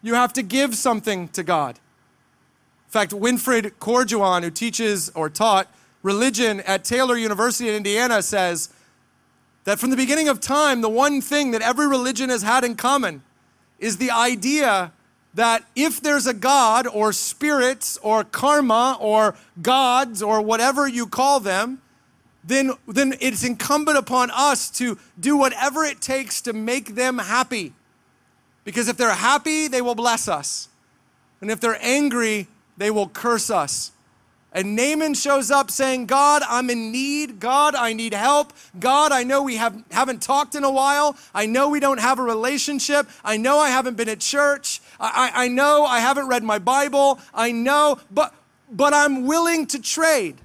you 0.00 0.14
have 0.14 0.32
to 0.34 0.42
give 0.42 0.74
something 0.74 1.28
to 1.28 1.42
God. 1.42 1.78
In 2.86 2.90
fact, 2.90 3.12
Winfried 3.12 3.72
Corduan, 3.78 4.42
who 4.42 4.50
teaches 4.50 5.10
or 5.10 5.28
taught 5.28 5.70
religion 6.02 6.60
at 6.60 6.84
Taylor 6.84 7.16
University 7.16 7.68
in 7.68 7.74
Indiana, 7.74 8.22
says 8.22 8.70
that 9.64 9.78
from 9.78 9.90
the 9.90 9.96
beginning 9.96 10.28
of 10.28 10.40
time, 10.40 10.80
the 10.80 10.88
one 10.88 11.20
thing 11.20 11.50
that 11.50 11.62
every 11.62 11.86
religion 11.86 12.30
has 12.30 12.42
had 12.42 12.64
in 12.64 12.74
common 12.74 13.22
is 13.78 13.96
the 13.98 14.10
idea 14.10 14.92
that 15.34 15.64
if 15.76 16.00
there's 16.00 16.26
a 16.26 16.34
God 16.34 16.86
or 16.86 17.12
spirits 17.12 17.98
or 18.02 18.24
karma 18.24 18.96
or 19.00 19.36
gods 19.60 20.22
or 20.22 20.40
whatever 20.40 20.88
you 20.88 21.06
call 21.06 21.38
them, 21.38 21.80
then, 22.42 22.72
then 22.86 23.14
it's 23.20 23.44
incumbent 23.44 23.98
upon 23.98 24.30
us 24.30 24.70
to 24.70 24.98
do 25.20 25.36
whatever 25.36 25.84
it 25.84 26.00
takes 26.00 26.40
to 26.42 26.52
make 26.52 26.94
them 26.94 27.18
happy. 27.18 27.74
Because 28.64 28.88
if 28.88 28.96
they're 28.96 29.14
happy, 29.14 29.68
they 29.68 29.82
will 29.82 29.94
bless 29.94 30.28
us. 30.28 30.68
And 31.40 31.50
if 31.50 31.60
they're 31.60 31.78
angry, 31.82 32.48
they 32.76 32.90
will 32.90 33.08
curse 33.08 33.50
us. 33.50 33.92
And 34.52 34.74
Naaman 34.74 35.12
shows 35.12 35.50
up 35.50 35.70
saying, 35.70 36.06
God, 36.06 36.42
I'm 36.48 36.70
in 36.70 36.90
need. 36.90 37.38
God, 37.38 37.74
I 37.74 37.92
need 37.92 38.14
help. 38.14 38.52
God, 38.80 39.12
I 39.12 39.22
know 39.22 39.42
we 39.42 39.56
have, 39.56 39.84
haven't 39.90 40.22
talked 40.22 40.54
in 40.54 40.64
a 40.64 40.70
while. 40.70 41.16
I 41.34 41.44
know 41.44 41.68
we 41.68 41.80
don't 41.80 42.00
have 42.00 42.18
a 42.18 42.22
relationship. 42.22 43.08
I 43.22 43.36
know 43.36 43.58
I 43.58 43.68
haven't 43.68 43.98
been 43.98 44.08
at 44.08 44.20
church. 44.20 44.80
I, 44.98 45.30
I, 45.34 45.44
I 45.44 45.48
know 45.48 45.84
I 45.84 46.00
haven't 46.00 46.28
read 46.28 46.42
my 46.42 46.58
Bible. 46.58 47.20
I 47.34 47.52
know, 47.52 48.00
but, 48.10 48.34
but 48.70 48.94
I'm 48.94 49.26
willing 49.26 49.66
to 49.66 49.78
trade. 49.80 50.36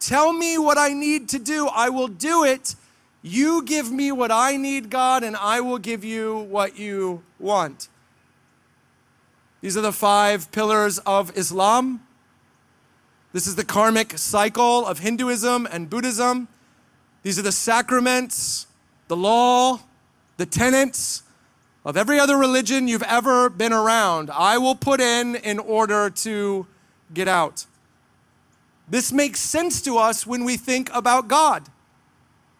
Tell 0.00 0.34
me 0.34 0.58
what 0.58 0.76
I 0.76 0.92
need 0.92 1.30
to 1.30 1.38
do. 1.38 1.66
I 1.68 1.88
will 1.88 2.08
do 2.08 2.44
it. 2.44 2.74
You 3.22 3.62
give 3.62 3.90
me 3.90 4.12
what 4.12 4.30
I 4.30 4.58
need, 4.58 4.90
God, 4.90 5.24
and 5.24 5.34
I 5.34 5.62
will 5.62 5.78
give 5.78 6.04
you 6.04 6.40
what 6.50 6.78
you 6.78 7.22
want. 7.38 7.88
These 9.62 9.78
are 9.78 9.80
the 9.80 9.94
five 9.94 10.52
pillars 10.52 10.98
of 10.98 11.34
Islam. 11.38 12.03
This 13.34 13.48
is 13.48 13.56
the 13.56 13.64
karmic 13.64 14.16
cycle 14.16 14.86
of 14.86 15.00
Hinduism 15.00 15.66
and 15.72 15.90
Buddhism. 15.90 16.46
These 17.24 17.36
are 17.36 17.42
the 17.42 17.50
sacraments, 17.50 18.68
the 19.08 19.16
law, 19.16 19.80
the 20.36 20.46
tenets 20.46 21.24
of 21.84 21.96
every 21.96 22.20
other 22.20 22.36
religion 22.36 22.86
you've 22.86 23.02
ever 23.02 23.50
been 23.50 23.72
around. 23.72 24.30
I 24.30 24.58
will 24.58 24.76
put 24.76 25.00
in 25.00 25.34
in 25.34 25.58
order 25.58 26.10
to 26.10 26.68
get 27.12 27.26
out. 27.26 27.66
This 28.88 29.12
makes 29.12 29.40
sense 29.40 29.82
to 29.82 29.98
us 29.98 30.24
when 30.24 30.44
we 30.44 30.56
think 30.56 30.88
about 30.94 31.26
God. 31.26 31.64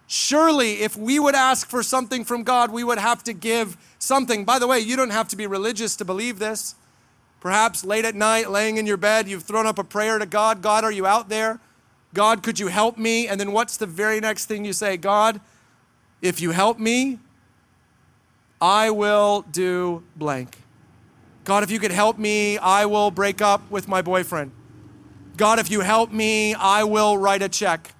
Surely, 0.08 0.82
if 0.82 0.96
we 0.96 1.20
would 1.20 1.36
ask 1.36 1.68
for 1.68 1.84
something 1.84 2.24
from 2.24 2.42
God, 2.42 2.72
we 2.72 2.82
would 2.82 2.98
have 2.98 3.22
to 3.24 3.32
give 3.32 3.76
something. 4.00 4.44
By 4.44 4.58
the 4.58 4.66
way, 4.66 4.80
you 4.80 4.96
don't 4.96 5.10
have 5.10 5.28
to 5.28 5.36
be 5.36 5.46
religious 5.46 5.94
to 5.94 6.04
believe 6.04 6.40
this. 6.40 6.74
Perhaps 7.44 7.84
late 7.84 8.06
at 8.06 8.14
night, 8.14 8.48
laying 8.48 8.78
in 8.78 8.86
your 8.86 8.96
bed, 8.96 9.28
you've 9.28 9.42
thrown 9.42 9.66
up 9.66 9.78
a 9.78 9.84
prayer 9.84 10.18
to 10.18 10.24
God 10.24 10.62
God, 10.62 10.82
are 10.82 10.90
you 10.90 11.06
out 11.06 11.28
there? 11.28 11.60
God, 12.14 12.42
could 12.42 12.58
you 12.58 12.68
help 12.68 12.96
me? 12.96 13.28
And 13.28 13.38
then 13.38 13.52
what's 13.52 13.76
the 13.76 13.84
very 13.84 14.18
next 14.18 14.46
thing 14.46 14.64
you 14.64 14.72
say? 14.72 14.96
God, 14.96 15.42
if 16.22 16.40
you 16.40 16.52
help 16.52 16.78
me, 16.78 17.18
I 18.62 18.88
will 18.88 19.44
do 19.52 20.02
blank. 20.16 20.56
God, 21.44 21.62
if 21.62 21.70
you 21.70 21.78
could 21.78 21.90
help 21.90 22.16
me, 22.16 22.56
I 22.56 22.86
will 22.86 23.10
break 23.10 23.42
up 23.42 23.70
with 23.70 23.88
my 23.88 24.00
boyfriend. 24.00 24.50
God, 25.36 25.58
if 25.58 25.70
you 25.70 25.80
help 25.80 26.10
me, 26.10 26.54
I 26.54 26.84
will 26.84 27.18
write 27.18 27.42
a 27.42 27.50
check. 27.50 27.94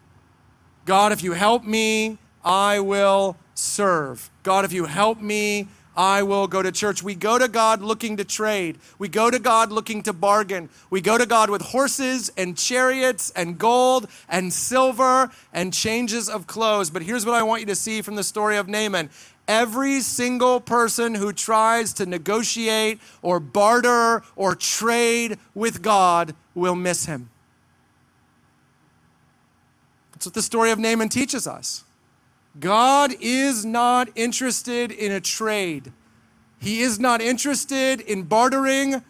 God, 0.86 1.12
if 1.12 1.22
you 1.22 1.32
help 1.32 1.64
me, 1.64 2.16
I 2.42 2.80
will 2.80 3.36
serve. 3.52 4.30
God, 4.42 4.64
if 4.64 4.72
you 4.72 4.86
help 4.86 5.20
me, 5.20 5.68
I 5.96 6.22
will 6.22 6.46
go 6.46 6.62
to 6.62 6.72
church. 6.72 7.02
We 7.02 7.14
go 7.14 7.38
to 7.38 7.48
God 7.48 7.80
looking 7.80 8.16
to 8.16 8.24
trade. 8.24 8.78
We 8.98 9.08
go 9.08 9.30
to 9.30 9.38
God 9.38 9.70
looking 9.70 10.02
to 10.04 10.12
bargain. 10.12 10.68
We 10.90 11.00
go 11.00 11.16
to 11.16 11.26
God 11.26 11.50
with 11.50 11.62
horses 11.62 12.32
and 12.36 12.56
chariots 12.56 13.30
and 13.36 13.58
gold 13.58 14.08
and 14.28 14.52
silver 14.52 15.30
and 15.52 15.72
changes 15.72 16.28
of 16.28 16.46
clothes. 16.46 16.90
But 16.90 17.02
here's 17.02 17.24
what 17.24 17.34
I 17.34 17.42
want 17.42 17.60
you 17.60 17.66
to 17.66 17.76
see 17.76 18.02
from 18.02 18.16
the 18.16 18.24
story 18.24 18.56
of 18.56 18.68
Naaman. 18.68 19.10
Every 19.46 20.00
single 20.00 20.60
person 20.60 21.14
who 21.14 21.32
tries 21.32 21.92
to 21.94 22.06
negotiate 22.06 22.98
or 23.22 23.38
barter 23.38 24.22
or 24.36 24.54
trade 24.54 25.38
with 25.54 25.82
God 25.82 26.34
will 26.54 26.74
miss 26.74 27.06
him. 27.06 27.30
That's 30.12 30.26
what 30.26 30.34
the 30.34 30.42
story 30.42 30.70
of 30.70 30.78
Naaman 30.78 31.10
teaches 31.10 31.46
us. 31.46 31.84
God 32.58 33.14
is 33.20 33.64
not 33.64 34.08
interested 34.14 34.90
in 34.90 35.12
a 35.12 35.20
trade. 35.20 35.92
He 36.60 36.80
is 36.80 37.00
not 37.00 37.20
interested 37.20 38.00
in 38.00 38.22
bartering 38.22 39.02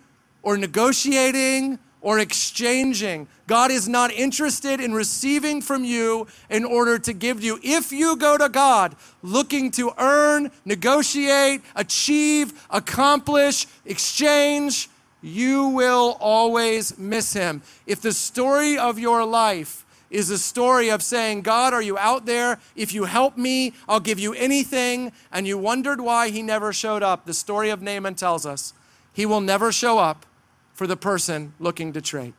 or 0.43 0.57
negotiating 0.57 1.79
or 2.01 2.19
exchanging. 2.19 3.29
God 3.47 3.71
is 3.71 3.89
not 3.89 4.11
interested 4.13 4.81
in 4.81 4.93
receiving 4.95 5.61
from 5.61 5.85
you 5.85 6.27
in 6.51 6.65
order 6.65 6.99
to 6.99 7.13
give 7.13 7.43
you. 7.43 7.59
If 7.63 7.93
you 7.93 8.17
go 8.17 8.37
to 8.39 8.49
God 8.49 8.97
looking 9.23 9.71
to 9.73 9.93
earn, 9.99 10.51
negotiate, 10.65 11.63
achieve, 11.77 12.67
accomplish, 12.71 13.67
exchange, 13.85 14.89
you 15.23 15.69
will 15.69 16.17
always 16.21 16.99
miss 16.99 17.33
Him. 17.33 17.63
If 17.87 18.01
the 18.01 18.13
story 18.13 18.77
of 18.77 18.99
your 18.99 19.25
life 19.25 19.84
is 20.15 20.31
a 20.31 20.39
story 20.39 20.91
of 20.91 21.03
saying, 21.03 21.43
God, 21.43 21.75
are 21.75 21.83
you 21.83 21.99
out 21.99 22.25
there? 22.25 22.61
If 22.77 22.95
you 22.95 23.05
help 23.05 23.37
me, 23.37 23.73
I'll 23.89 23.99
give 23.99 24.21
you 24.21 24.33
anything. 24.35 25.13
And 25.33 25.45
you 25.47 25.59
wondered 25.59 26.01
why 26.01 26.31
he 26.31 26.41
never 26.41 26.73
showed 26.73 27.03
up. 27.03 27.27
The 27.27 27.35
story 27.35 27.71
of 27.71 27.83
Naaman 27.83 28.15
tells 28.15 28.47
us 28.47 28.75
he 29.13 29.27
will 29.27 29.41
never 29.41 29.73
show 29.73 29.99
up 29.99 30.25
for 30.73 30.87
the 30.87 30.97
person 30.97 31.53
looking 31.59 31.93
to 31.93 32.01
trade. 32.01 32.35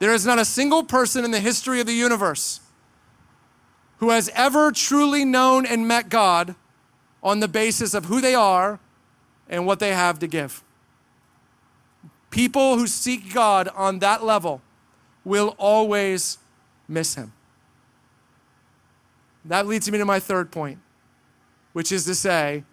There 0.00 0.12
is 0.12 0.26
not 0.26 0.40
a 0.40 0.44
single 0.44 0.82
person 0.82 1.24
in 1.24 1.30
the 1.30 1.40
history 1.40 1.80
of 1.80 1.86
the 1.86 1.92
universe 1.92 2.60
who 3.98 4.10
has 4.10 4.30
ever 4.34 4.72
truly 4.72 5.24
known 5.24 5.64
and 5.64 5.86
met 5.86 6.08
God 6.08 6.56
on 7.22 7.38
the 7.38 7.48
basis 7.48 7.94
of 7.94 8.06
who 8.06 8.20
they 8.20 8.34
are 8.34 8.80
and 9.48 9.64
what 9.64 9.78
they 9.78 9.92
have 9.92 10.18
to 10.20 10.26
give. 10.26 10.62
People 12.30 12.78
who 12.78 12.86
seek 12.86 13.32
God 13.32 13.68
on 13.68 14.00
that 14.00 14.24
level 14.24 14.60
will 15.28 15.54
always 15.58 16.38
miss 16.88 17.14
him. 17.14 17.32
That 19.44 19.66
leads 19.66 19.90
me 19.90 19.98
to 19.98 20.04
my 20.04 20.18
third 20.18 20.50
point, 20.50 20.78
which 21.72 21.92
is 21.92 22.04
to 22.06 22.14
say, 22.14 22.64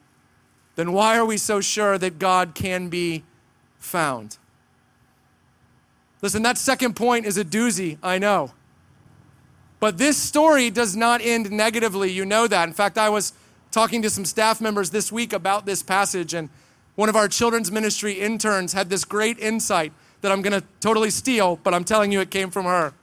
then 0.75 0.91
why 0.91 1.17
are 1.17 1.25
we 1.25 1.37
so 1.37 1.61
sure 1.61 1.97
that 1.97 2.19
God 2.19 2.55
can 2.55 2.89
be 2.89 3.23
found? 3.77 4.37
Listen, 6.21 6.41
that 6.41 6.57
second 6.57 6.95
point 6.95 7.25
is 7.25 7.37
a 7.37 7.45
doozy, 7.45 7.97
I 8.01 8.17
know. 8.17 8.51
But 9.79 9.97
this 9.97 10.17
story 10.17 10.69
does 10.69 10.95
not 10.95 11.21
end 11.21 11.51
negatively. 11.51 12.11
You 12.11 12.25
know 12.25 12.47
that. 12.47 12.67
In 12.67 12.73
fact, 12.73 12.97
I 12.97 13.09
was 13.09 13.33
talking 13.71 14.01
to 14.01 14.09
some 14.09 14.25
staff 14.25 14.59
members 14.59 14.89
this 14.89 15.11
week 15.11 15.33
about 15.33 15.65
this 15.65 15.83
passage, 15.83 16.33
and 16.33 16.49
one 16.95 17.09
of 17.09 17.15
our 17.15 17.27
children's 17.27 17.71
ministry 17.71 18.13
interns 18.13 18.73
had 18.73 18.89
this 18.89 19.05
great 19.05 19.37
insight 19.37 19.93
that 20.21 20.31
I'm 20.31 20.41
going 20.41 20.59
to 20.59 20.65
totally 20.79 21.09
steal, 21.09 21.59
but 21.63 21.73
I'm 21.73 21.83
telling 21.83 22.11
you 22.11 22.19
it 22.21 22.31
came 22.31 22.51
from 22.51 22.65
her. 22.65 22.93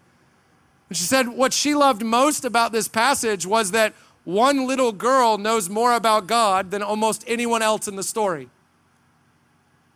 And 0.89 0.97
she 0.97 1.05
said 1.05 1.29
what 1.29 1.53
she 1.53 1.75
loved 1.75 2.05
most 2.05 2.45
about 2.45 2.73
this 2.73 2.89
passage 2.89 3.47
was 3.47 3.71
that 3.71 3.95
one 4.25 4.67
little 4.67 4.93
girl 4.93 5.39
knows 5.39 5.69
more 5.69 5.95
about 5.95 6.27
God 6.27 6.71
than 6.71 6.83
almost 6.83 7.25
anyone 7.27 7.63
else 7.63 7.89
in 7.89 7.97
the 7.97 8.03
story. 8.03 8.49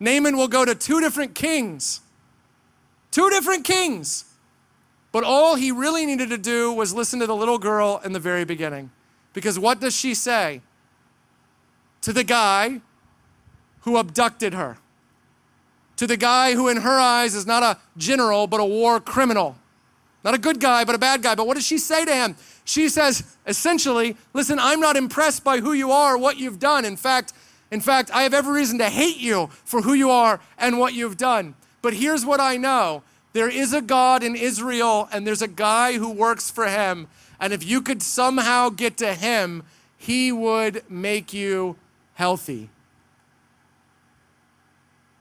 Naaman 0.00 0.36
will 0.36 0.48
go 0.48 0.64
to 0.64 0.74
two 0.74 1.00
different 1.00 1.34
kings. 1.34 2.00
Two 3.10 3.30
different 3.30 3.64
kings. 3.64 4.24
But 5.12 5.24
all 5.24 5.54
he 5.54 5.72
really 5.72 6.04
needed 6.04 6.28
to 6.30 6.38
do 6.38 6.72
was 6.72 6.92
listen 6.92 7.20
to 7.20 7.26
the 7.26 7.36
little 7.36 7.58
girl 7.58 8.00
in 8.04 8.12
the 8.12 8.20
very 8.20 8.44
beginning. 8.44 8.90
Because 9.32 9.58
what 9.58 9.80
does 9.80 9.94
she 9.94 10.14
say 10.14 10.60
to 12.02 12.12
the 12.12 12.24
guy 12.24 12.80
who 13.80 13.96
abducted 13.96 14.54
her? 14.54 14.78
To 15.96 16.06
the 16.06 16.16
guy 16.16 16.52
who, 16.52 16.68
in 16.68 16.78
her 16.78 16.98
eyes, 16.98 17.34
is 17.34 17.46
not 17.46 17.62
a 17.62 17.78
general, 17.96 18.46
but 18.46 18.60
a 18.60 18.64
war 18.64 19.00
criminal. 19.00 19.56
Not 20.24 20.34
a 20.34 20.38
good 20.38 20.60
guy, 20.60 20.84
but 20.84 20.94
a 20.94 20.98
bad 20.98 21.22
guy. 21.22 21.34
But 21.34 21.46
what 21.46 21.54
does 21.54 21.66
she 21.66 21.78
say 21.78 22.04
to 22.04 22.14
him? 22.14 22.36
She 22.64 22.88
says, 22.88 23.36
essentially, 23.46 24.16
listen, 24.34 24.58
I'm 24.58 24.80
not 24.80 24.96
impressed 24.96 25.44
by 25.44 25.60
who 25.60 25.72
you 25.72 25.92
are, 25.92 26.18
what 26.18 26.36
you've 26.36 26.58
done. 26.58 26.84
In 26.84 26.96
fact, 26.96 27.32
in 27.70 27.80
fact, 27.80 28.10
I 28.12 28.22
have 28.22 28.34
every 28.34 28.52
reason 28.52 28.78
to 28.78 28.88
hate 28.88 29.18
you 29.18 29.48
for 29.64 29.82
who 29.82 29.94
you 29.94 30.10
are 30.10 30.40
and 30.58 30.78
what 30.78 30.94
you've 30.94 31.16
done. 31.16 31.54
But 31.80 31.94
here's 31.94 32.26
what 32.26 32.40
I 32.40 32.56
know 32.56 33.02
there 33.32 33.48
is 33.48 33.72
a 33.72 33.82
God 33.82 34.22
in 34.22 34.34
Israel, 34.34 35.08
and 35.12 35.26
there's 35.26 35.42
a 35.42 35.48
guy 35.48 35.92
who 35.94 36.10
works 36.10 36.50
for 36.50 36.66
him. 36.66 37.06
And 37.38 37.52
if 37.52 37.64
you 37.64 37.82
could 37.82 38.02
somehow 38.02 38.70
get 38.70 38.96
to 38.98 39.14
him, 39.14 39.62
he 39.98 40.32
would 40.32 40.82
make 40.90 41.32
you 41.32 41.76
healthy. 42.14 42.70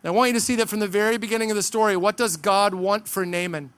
Now, 0.06 0.12
I 0.12 0.14
want 0.14 0.28
you 0.28 0.34
to 0.36 0.40
see 0.40 0.56
that 0.58 0.70
from 0.70 0.80
the 0.80 0.88
very 0.88 1.18
beginning 1.18 1.50
of 1.50 1.58
the 1.58 1.64
story. 1.64 1.98
What 1.98 2.16
does 2.16 2.38
God 2.38 2.76
want 2.76 3.08
for 3.08 3.26
Naaman? 3.26 3.74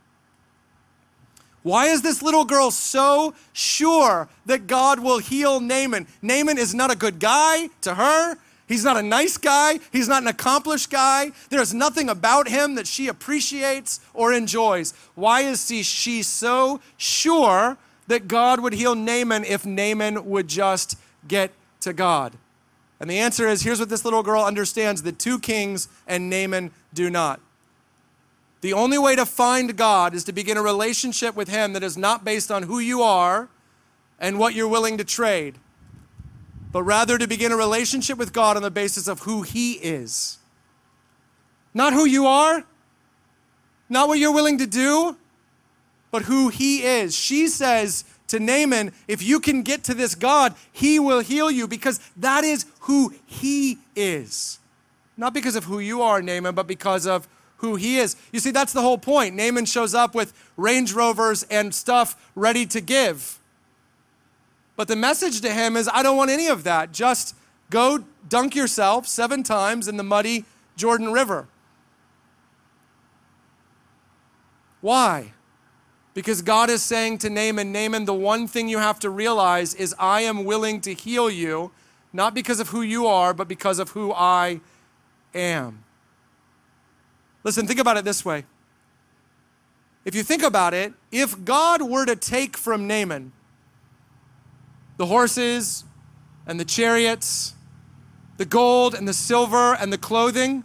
Why 1.63 1.85
is 1.87 2.01
this 2.01 2.21
little 2.21 2.43
girl 2.43 2.69
so 2.69 3.33
sure 3.53 4.27
that 4.45 4.67
God 4.67 4.99
will 4.99 5.19
heal 5.19 5.61
Naaman? 5.61 6.05
Naaman 6.21 6.57
is 6.57 6.75
not 6.75 6.91
a 6.91 6.97
good 6.97 7.19
guy 7.19 7.69
to 7.79 7.95
her. 7.95 8.35
He's 8.67 8.83
not 8.83 8.97
a 8.97 9.01
nice 9.01 9.37
guy. 9.37 9.79
He's 9.93 10.09
not 10.09 10.21
an 10.21 10.27
accomplished 10.27 10.89
guy. 10.89 11.31
There's 11.49 11.73
nothing 11.73 12.09
about 12.09 12.49
him 12.49 12.75
that 12.75 12.87
she 12.87 13.07
appreciates 13.07 14.01
or 14.13 14.33
enjoys. 14.33 14.93
Why 15.15 15.41
is 15.41 15.65
she 15.65 16.23
so 16.23 16.81
sure 16.97 17.77
that 18.07 18.27
God 18.27 18.59
would 18.59 18.73
heal 18.73 18.95
Naaman 18.95 19.45
if 19.45 19.65
Naaman 19.65 20.25
would 20.25 20.49
just 20.49 20.97
get 21.25 21.51
to 21.81 21.93
God? 21.93 22.33
And 22.99 23.10
the 23.10 23.19
answer 23.19 23.47
is 23.47 23.62
here's 23.62 23.79
what 23.79 23.89
this 23.89 24.03
little 24.03 24.23
girl 24.23 24.43
understands 24.43 25.03
the 25.03 25.12
two 25.12 25.39
kings 25.39 25.88
and 26.07 26.29
Naaman 26.29 26.71
do 26.93 27.10
not. 27.10 27.39
The 28.62 28.73
only 28.73 28.97
way 28.97 29.15
to 29.15 29.25
find 29.25 29.77
God 29.77 30.15
is 30.15 30.23
to 30.23 30.33
begin 30.33 30.57
a 30.57 30.63
relationship 30.63 31.36
with 31.36 31.47
Him 31.47 31.73
that 31.73 31.83
is 31.83 31.95
not 31.95 32.25
based 32.25 32.51
on 32.51 32.63
who 32.63 32.79
you 32.79 33.03
are 33.03 33.49
and 34.19 34.39
what 34.39 34.55
you're 34.55 34.67
willing 34.67 34.97
to 34.97 35.03
trade 35.03 35.60
but 36.71 36.83
rather 36.83 37.17
to 37.17 37.27
begin 37.27 37.51
a 37.51 37.55
relationship 37.55 38.17
with 38.17 38.33
God 38.33 38.55
on 38.55 38.63
the 38.63 38.71
basis 38.71 39.07
of 39.07 39.21
who 39.21 39.41
He 39.41 39.73
is. 39.73 40.38
Not 41.73 41.93
who 41.93 42.05
you 42.05 42.25
are, 42.27 42.65
not 43.89 44.07
what 44.07 44.19
you're 44.19 44.33
willing 44.33 44.57
to 44.60 44.67
do, 44.67 45.17
but 46.12 46.23
who 46.23 46.49
He 46.49 46.83
is. 46.83 47.15
She 47.15 47.47
says 47.47 48.03
to 48.27 48.39
Naaman, 48.39 48.91
if 49.07 49.23
you 49.23 49.39
can 49.39 49.63
get 49.63 49.83
to 49.85 49.93
this 49.93 50.15
God, 50.15 50.55
He 50.71 50.99
will 50.99 51.19
heal 51.19 51.49
you 51.49 51.67
because 51.67 51.99
that 52.17 52.43
is 52.43 52.65
who 52.81 53.13
He 53.25 53.79
is. 53.95 54.59
Not 55.17 55.33
because 55.33 55.55
of 55.55 55.63
who 55.63 55.79
you 55.79 56.01
are, 56.01 56.21
Naaman, 56.21 56.53
but 56.53 56.67
because 56.67 57.07
of 57.07 57.27
who 57.57 57.75
he 57.75 57.97
is. 57.97 58.15
You 58.31 58.39
see, 58.39 58.51
that's 58.51 58.73
the 58.73 58.81
whole 58.81 58.97
point. 58.97 59.35
Naaman 59.35 59.65
shows 59.65 59.93
up 59.93 60.15
with 60.15 60.33
Range 60.55 60.91
Rovers 60.93 61.43
and 61.43 61.73
stuff 61.73 62.31
ready 62.35 62.65
to 62.67 62.81
give. 62.81 63.39
But 64.75 64.87
the 64.87 64.95
message 64.95 65.41
to 65.41 65.51
him 65.51 65.75
is 65.75 65.89
I 65.91 66.03
don't 66.03 66.17
want 66.17 66.29
any 66.29 66.47
of 66.47 66.63
that. 66.65 66.91
Just 66.91 67.35
go 67.69 68.03
dunk 68.29 68.55
yourself 68.55 69.07
seven 69.07 69.41
times 69.43 69.87
in 69.87 69.97
the 69.97 70.03
muddy 70.03 70.45
Jordan 70.75 71.11
River. 71.11 71.47
Why? 74.81 75.33
Because 76.17 76.41
God 76.41 76.71
is 76.71 76.82
saying 76.82 77.19
to 77.19 77.30
Naaman, 77.30 77.71
Naaman, 77.71 78.06
the 78.06 78.13
one 78.15 78.47
thing 78.47 78.67
you 78.67 78.80
have 78.80 78.97
to 79.01 79.10
realize 79.12 79.75
is 79.75 79.93
I 79.99 80.21
am 80.21 80.45
willing 80.45 80.82
to 80.82 80.95
heal 80.95 81.30
you, 81.30 81.69
not 82.12 82.34
because 82.34 82.60
of 82.60 82.69
who 82.69 82.82
you 82.82 83.06
are, 83.06 83.36
but 83.36 83.47
because 83.47 83.77
of 83.77 83.91
who 83.91 84.12
I 84.12 84.60
am. 85.36 85.84
Listen, 87.43 87.67
think 87.67 87.80
about 87.80 87.97
it 87.97 88.03
this 88.03 88.25
way. 88.25 88.45
If 90.06 90.15
you 90.15 90.23
think 90.23 90.41
about 90.41 90.73
it, 90.73 90.91
if 91.12 91.45
God 91.45 91.84
were 91.84 92.08
to 92.08 92.15
take 92.15 92.58
from 92.58 92.88
Naaman 92.88 93.32
the 94.97 95.06
horses 95.06 95.84
and 96.47 96.60
the 96.60 96.65
chariots, 96.65 97.53
the 98.38 98.45
gold 98.45 98.95
and 98.95 99.08
the 99.08 99.13
silver 99.13 99.75
and 99.75 99.93
the 99.93 99.99
clothing. 99.99 100.63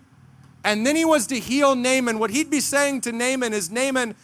And 0.64 0.86
then 0.86 0.96
he 0.96 1.04
was 1.04 1.26
to 1.26 1.38
heal 1.38 1.74
Naaman. 1.74 2.18
What 2.18 2.30
he'd 2.30 2.48
be 2.48 2.60
saying 2.60 3.02
to 3.02 3.12
Naaman 3.12 3.52
is 3.52 3.70
Naaman, 3.70 4.14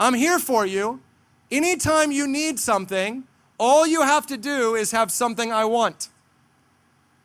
I'm 0.00 0.14
here 0.14 0.38
for 0.38 0.64
you. 0.64 1.00
Anytime 1.50 2.10
you 2.10 2.26
need 2.26 2.58
something, 2.58 3.24
all 3.58 3.86
you 3.86 4.00
have 4.00 4.26
to 4.28 4.38
do 4.38 4.74
is 4.74 4.92
have 4.92 5.12
something 5.12 5.52
I 5.52 5.66
want. 5.66 6.08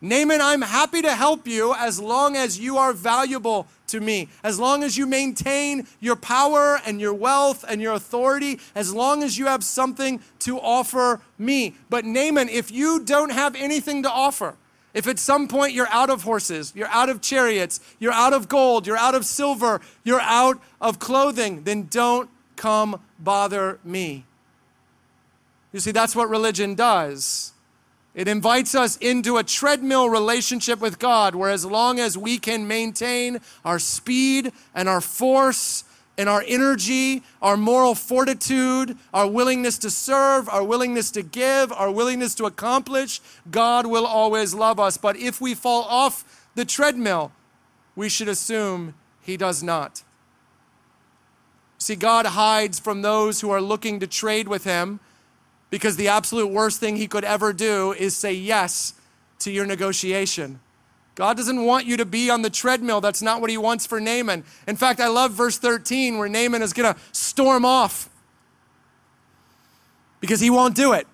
Naaman, 0.01 0.41
I'm 0.41 0.61
happy 0.61 1.01
to 1.01 1.15
help 1.15 1.47
you 1.47 1.73
as 1.73 2.01
long 2.01 2.35
as 2.35 2.59
you 2.59 2.77
are 2.77 2.91
valuable 2.91 3.65
to 3.87 4.01
me. 4.01 4.27
As 4.43 4.59
long 4.59 4.83
as 4.83 4.97
you 4.97 5.07
maintain 5.07 5.87
your 6.01 6.17
power 6.17 6.81
and 6.85 6.99
your 6.99 7.13
wealth 7.13 7.63
and 7.65 7.81
your 7.81 7.93
authority, 7.93 8.59
as 8.75 8.93
long 8.93 9.23
as 9.23 9.37
you 9.37 9.45
have 9.45 9.63
something 9.63 10.19
to 10.39 10.59
offer 10.59 11.21
me. 11.37 11.75
But 11.89 12.03
Naaman, 12.03 12.49
if 12.49 12.71
you 12.71 12.99
don't 12.99 13.31
have 13.31 13.55
anything 13.55 14.03
to 14.03 14.11
offer, 14.11 14.57
if 14.93 15.07
at 15.07 15.17
some 15.17 15.47
point 15.47 15.71
you're 15.71 15.89
out 15.89 16.09
of 16.09 16.23
horses, 16.23 16.73
you're 16.75 16.89
out 16.89 17.09
of 17.09 17.21
chariots, 17.21 17.79
you're 17.99 18.11
out 18.11 18.33
of 18.33 18.49
gold, 18.49 18.85
you're 18.85 18.97
out 18.97 19.15
of 19.15 19.25
silver, 19.25 19.79
you're 20.03 20.21
out 20.21 20.61
of 20.81 20.99
clothing, 20.99 21.63
then 21.63 21.87
don't 21.89 22.29
come 22.55 23.01
bother 23.19 23.79
me. 23.83 24.25
You 25.71 25.79
see, 25.79 25.91
that's 25.91 26.15
what 26.15 26.29
religion 26.29 26.75
does. 26.75 27.51
It 28.13 28.29
invites 28.29 28.73
us 28.75 28.95
into 28.97 29.35
a 29.35 29.43
treadmill 29.43 30.09
relationship 30.09 30.79
with 30.79 30.99
God 30.99 31.35
where, 31.35 31.51
as 31.51 31.65
long 31.65 31.99
as 31.99 32.17
we 32.17 32.37
can 32.37 32.65
maintain 32.65 33.39
our 33.65 33.77
speed 33.77 34.53
and 34.73 34.87
our 34.87 35.01
force 35.01 35.83
and 36.17 36.29
our 36.29 36.41
energy, 36.47 37.23
our 37.41 37.57
moral 37.57 37.93
fortitude, 37.93 38.97
our 39.13 39.27
willingness 39.27 39.77
to 39.79 39.89
serve, 39.89 40.47
our 40.47 40.63
willingness 40.63 41.11
to 41.11 41.23
give, 41.23 41.73
our 41.73 41.91
willingness 41.91 42.35
to 42.35 42.45
accomplish, 42.45 43.19
God 43.51 43.85
will 43.85 44.05
always 44.05 44.53
love 44.53 44.79
us. 44.79 44.95
But 44.95 45.17
if 45.17 45.41
we 45.41 45.53
fall 45.53 45.83
off 45.83 46.47
the 46.55 46.63
treadmill, 46.63 47.33
we 47.97 48.07
should 48.07 48.29
assume 48.29 48.93
He 49.21 49.35
does 49.35 49.61
not. 49.61 50.04
See, 51.77 51.95
God 51.95 52.25
hides 52.25 52.79
from 52.79 53.01
those 53.01 53.41
who 53.41 53.51
are 53.51 53.61
looking 53.61 53.99
to 53.99 54.07
trade 54.07 54.47
with 54.47 54.63
Him 54.63 54.99
because 55.69 55.97
the 55.97 56.07
absolute 56.07 56.47
worst 56.47 56.79
thing 56.79 56.95
he 56.95 57.07
could 57.07 57.23
ever 57.23 57.51
do 57.51 57.93
is 57.93 58.15
say 58.15 58.33
yes 58.33 58.93
to 59.39 59.51
your 59.51 59.65
negotiation. 59.65 60.59
God 61.15 61.37
doesn't 61.37 61.65
want 61.65 61.85
you 61.85 61.97
to 61.97 62.05
be 62.05 62.29
on 62.29 62.41
the 62.41 62.49
treadmill. 62.49 63.01
That's 63.01 63.21
not 63.21 63.41
what 63.41 63.49
he 63.49 63.57
wants 63.57 63.85
for 63.85 63.99
Naaman. 63.99 64.43
In 64.67 64.75
fact, 64.75 64.99
I 64.99 65.07
love 65.07 65.31
verse 65.31 65.57
13 65.57 66.17
where 66.17 66.29
Naaman 66.29 66.61
is 66.61 66.73
going 66.73 66.93
to 66.93 66.99
storm 67.11 67.65
off 67.65 68.09
because 70.19 70.39
he 70.39 70.49
won't 70.49 70.75
do 70.75 70.93
it. 70.93 71.07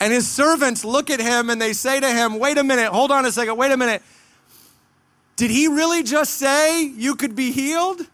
And 0.00 0.12
his 0.12 0.28
servants 0.28 0.84
look 0.84 1.10
at 1.10 1.20
him 1.20 1.48
and 1.48 1.60
they 1.60 1.72
say 1.72 2.00
to 2.00 2.08
him, 2.08 2.38
Wait 2.38 2.58
a 2.58 2.64
minute, 2.64 2.88
hold 2.88 3.10
on 3.10 3.24
a 3.24 3.32
second, 3.32 3.56
wait 3.56 3.72
a 3.72 3.76
minute. 3.76 4.02
Did 5.36 5.50
he 5.50 5.68
really 5.68 6.02
just 6.02 6.34
say 6.34 6.82
you 6.82 7.14
could 7.14 7.36
be 7.36 7.52
healed? 7.52 8.06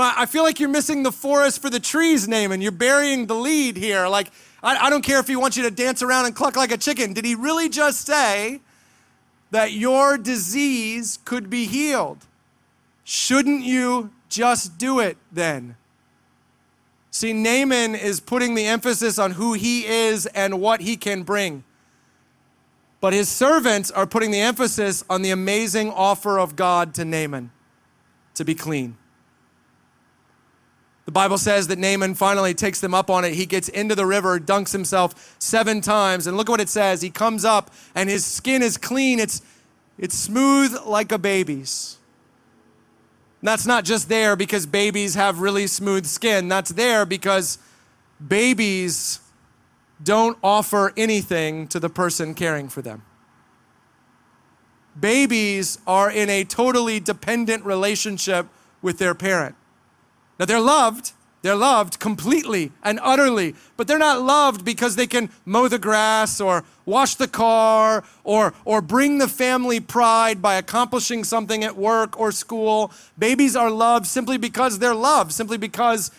I 0.00 0.26
feel 0.26 0.42
like 0.42 0.58
you're 0.58 0.68
missing 0.70 1.02
the 1.02 1.12
forest 1.12 1.60
for 1.60 1.68
the 1.68 1.80
trees, 1.80 2.26
Naaman. 2.26 2.62
You're 2.62 2.72
burying 2.72 3.26
the 3.26 3.34
lead 3.34 3.76
here. 3.76 4.08
Like, 4.08 4.30
I, 4.62 4.86
I 4.86 4.90
don't 4.90 5.02
care 5.02 5.20
if 5.20 5.28
he 5.28 5.36
wants 5.36 5.56
you 5.56 5.64
to 5.64 5.70
dance 5.70 6.02
around 6.02 6.26
and 6.26 6.34
cluck 6.34 6.56
like 6.56 6.72
a 6.72 6.78
chicken. 6.78 7.12
Did 7.12 7.24
he 7.24 7.34
really 7.34 7.68
just 7.68 8.06
say 8.06 8.60
that 9.50 9.72
your 9.72 10.16
disease 10.16 11.18
could 11.24 11.50
be 11.50 11.66
healed? 11.66 12.26
Shouldn't 13.04 13.64
you 13.64 14.10
just 14.28 14.78
do 14.78 14.98
it 15.00 15.18
then? 15.30 15.76
See, 17.10 17.34
Naaman 17.34 17.94
is 17.94 18.20
putting 18.20 18.54
the 18.54 18.64
emphasis 18.64 19.18
on 19.18 19.32
who 19.32 19.52
he 19.52 19.84
is 19.84 20.24
and 20.26 20.60
what 20.60 20.80
he 20.80 20.96
can 20.96 21.22
bring. 21.22 21.64
But 23.02 23.12
his 23.12 23.28
servants 23.28 23.90
are 23.90 24.06
putting 24.06 24.30
the 24.30 24.40
emphasis 24.40 25.04
on 25.10 25.20
the 25.20 25.30
amazing 25.30 25.90
offer 25.90 26.38
of 26.38 26.56
God 26.56 26.94
to 26.94 27.04
Naaman 27.04 27.50
to 28.34 28.44
be 28.44 28.54
clean. 28.54 28.96
The 31.04 31.12
Bible 31.12 31.38
says 31.38 31.66
that 31.68 31.78
Naaman 31.78 32.14
finally 32.14 32.54
takes 32.54 32.80
them 32.80 32.94
up 32.94 33.10
on 33.10 33.24
it. 33.24 33.34
He 33.34 33.44
gets 33.44 33.68
into 33.68 33.94
the 33.94 34.06
river, 34.06 34.38
dunks 34.38 34.72
himself 34.72 35.34
seven 35.38 35.80
times, 35.80 36.26
and 36.26 36.36
look 36.36 36.48
what 36.48 36.60
it 36.60 36.68
says. 36.68 37.02
He 37.02 37.10
comes 37.10 37.44
up 37.44 37.70
and 37.94 38.08
his 38.08 38.24
skin 38.24 38.62
is 38.62 38.76
clean. 38.76 39.18
It's, 39.18 39.42
it's 39.98 40.16
smooth 40.16 40.76
like 40.86 41.10
a 41.10 41.18
baby's. 41.18 41.98
And 43.40 43.48
that's 43.48 43.66
not 43.66 43.84
just 43.84 44.08
there 44.08 44.36
because 44.36 44.66
babies 44.66 45.16
have 45.16 45.40
really 45.40 45.66
smooth 45.66 46.06
skin. 46.06 46.46
That's 46.48 46.70
there 46.70 47.04
because 47.04 47.58
babies 48.24 49.18
don't 50.02 50.38
offer 50.42 50.92
anything 50.96 51.66
to 51.68 51.80
the 51.80 51.88
person 51.88 52.34
caring 52.34 52.68
for 52.68 52.82
them. 52.82 53.02
Babies 54.98 55.78
are 55.86 56.10
in 56.10 56.30
a 56.30 56.44
totally 56.44 57.00
dependent 57.00 57.64
relationship 57.64 58.46
with 58.80 58.98
their 58.98 59.14
parent. 59.14 59.56
Now, 60.38 60.46
they're 60.46 60.60
loved, 60.60 61.12
they're 61.42 61.56
loved 61.56 61.98
completely 61.98 62.72
and 62.82 63.00
utterly, 63.02 63.54
but 63.76 63.88
they're 63.88 63.98
not 63.98 64.22
loved 64.22 64.64
because 64.64 64.96
they 64.96 65.06
can 65.06 65.30
mow 65.44 65.68
the 65.68 65.78
grass 65.78 66.40
or 66.40 66.64
wash 66.86 67.16
the 67.16 67.28
car 67.28 68.04
or, 68.24 68.54
or 68.64 68.80
bring 68.80 69.18
the 69.18 69.28
family 69.28 69.80
pride 69.80 70.40
by 70.40 70.54
accomplishing 70.54 71.24
something 71.24 71.64
at 71.64 71.76
work 71.76 72.18
or 72.18 72.32
school. 72.32 72.92
Babies 73.18 73.56
are 73.56 73.70
loved 73.70 74.06
simply 74.06 74.36
because 74.36 74.78
they're 74.78 74.94
loved, 74.94 75.32
simply 75.32 75.58
because 75.58 76.10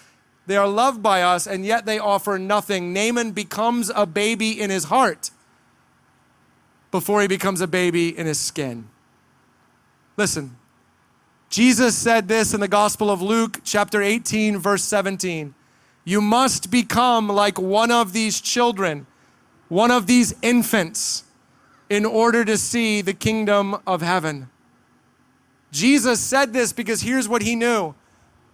they 0.46 0.58
are 0.58 0.68
loved 0.68 1.02
by 1.02 1.22
us, 1.22 1.48
and 1.48 1.66
yet 1.66 1.86
they 1.86 2.00
offer 2.00 2.38
nothing. 2.38 2.92
Naaman 2.92 3.32
becomes 3.32 3.90
a 3.96 4.06
baby 4.06 4.60
in 4.60 4.70
his 4.70 4.86
heart 4.86 5.32
before 6.92 7.22
he 7.22 7.28
becomes 7.28 7.62
a 7.62 7.68
baby 7.68 8.16
in 8.16 8.28
his 8.28 8.40
skin. 8.40 8.90
Listen, 10.18 10.58
Jesus 11.54 11.96
said 11.96 12.28
this 12.28 12.56
in 12.56 12.62
the 12.62 12.68
Gospel 12.68 13.12
of 13.12 13.22
Luke, 13.22 13.60
chapter 13.64 14.02
18, 14.02 14.58
verse 14.58 14.84
17. 14.86 15.54
You 16.04 16.20
must 16.20 16.72
become 16.72 17.28
like 17.28 17.60
one 17.60 17.92
of 17.92 18.12
these 18.12 18.42
children, 18.42 19.06
one 19.68 19.92
of 19.92 20.08
these 20.08 20.34
infants, 20.42 21.26
in 21.92 22.06
order 22.06 22.44
to 22.44 22.58
see 22.58 23.04
the 23.04 23.14
kingdom 23.14 23.78
of 23.86 24.02
heaven. 24.02 24.50
Jesus 25.72 26.20
said 26.20 26.54
this 26.54 26.74
because 26.74 27.02
here's 27.02 27.30
what 27.30 27.44
he 27.44 27.56
knew 27.56 27.94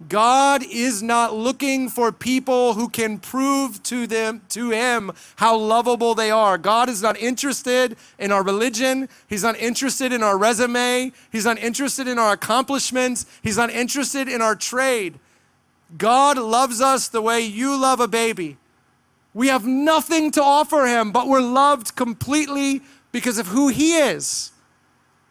God 0.08 0.62
is 0.62 1.02
not 1.02 1.34
looking 1.34 1.90
for 1.90 2.10
people 2.10 2.72
who 2.72 2.88
can 2.88 3.18
prove 3.18 3.82
to 3.82 4.06
them 4.06 4.40
to 4.48 4.70
him 4.70 5.12
how 5.36 5.56
lovable 5.56 6.14
they 6.14 6.30
are. 6.30 6.56
God 6.56 6.88
is 6.88 7.02
not 7.02 7.18
interested 7.18 7.98
in 8.18 8.32
our 8.32 8.42
religion. 8.42 9.10
He's 9.28 9.42
not 9.42 9.58
interested 9.58 10.10
in 10.10 10.22
our 10.22 10.38
resume. 10.38 11.12
He's 11.30 11.44
not 11.44 11.58
interested 11.58 12.08
in 12.08 12.18
our 12.18 12.32
accomplishments. 12.32 13.26
He's 13.42 13.58
not 13.58 13.70
interested 13.70 14.26
in 14.26 14.40
our 14.40 14.56
trade. 14.56 15.18
God 15.98 16.38
loves 16.38 16.80
us 16.80 17.08
the 17.08 17.20
way 17.20 17.40
you 17.40 17.78
love 17.78 18.00
a 18.00 18.08
baby. 18.08 18.56
We 19.34 19.48
have 19.48 19.66
nothing 19.66 20.30
to 20.32 20.42
offer 20.42 20.86
him, 20.86 21.12
but 21.12 21.28
we're 21.28 21.42
loved 21.42 21.94
completely 21.94 22.80
because 23.12 23.36
of 23.36 23.48
who 23.48 23.68
he 23.68 23.96
is 23.98 24.52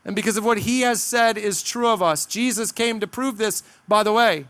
and 0.06 0.16
because 0.16 0.38
of 0.38 0.46
what 0.46 0.60
he 0.60 0.82
has 0.82 1.02
said 1.02 1.38
is 1.40 1.64
true 1.64 1.88
of 1.88 2.04
us. 2.04 2.26
Jesus 2.26 2.72
came 2.72 3.00
to 3.00 3.08
prove 3.08 3.38
this, 3.38 3.64
by 3.88 4.04
the 4.04 4.14
way. 4.14 4.46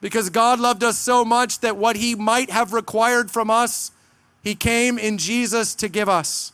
Because 0.00 0.30
God 0.30 0.60
loved 0.60 0.84
us 0.84 0.98
so 0.98 1.24
much 1.24 1.60
that 1.60 1.76
what 1.76 1.96
He 1.96 2.14
might 2.14 2.50
have 2.50 2.72
required 2.72 3.30
from 3.30 3.50
us, 3.50 3.90
He 4.42 4.54
came 4.54 4.98
in 4.98 5.18
Jesus 5.18 5.74
to 5.76 5.88
give 5.88 6.08
us. 6.08 6.52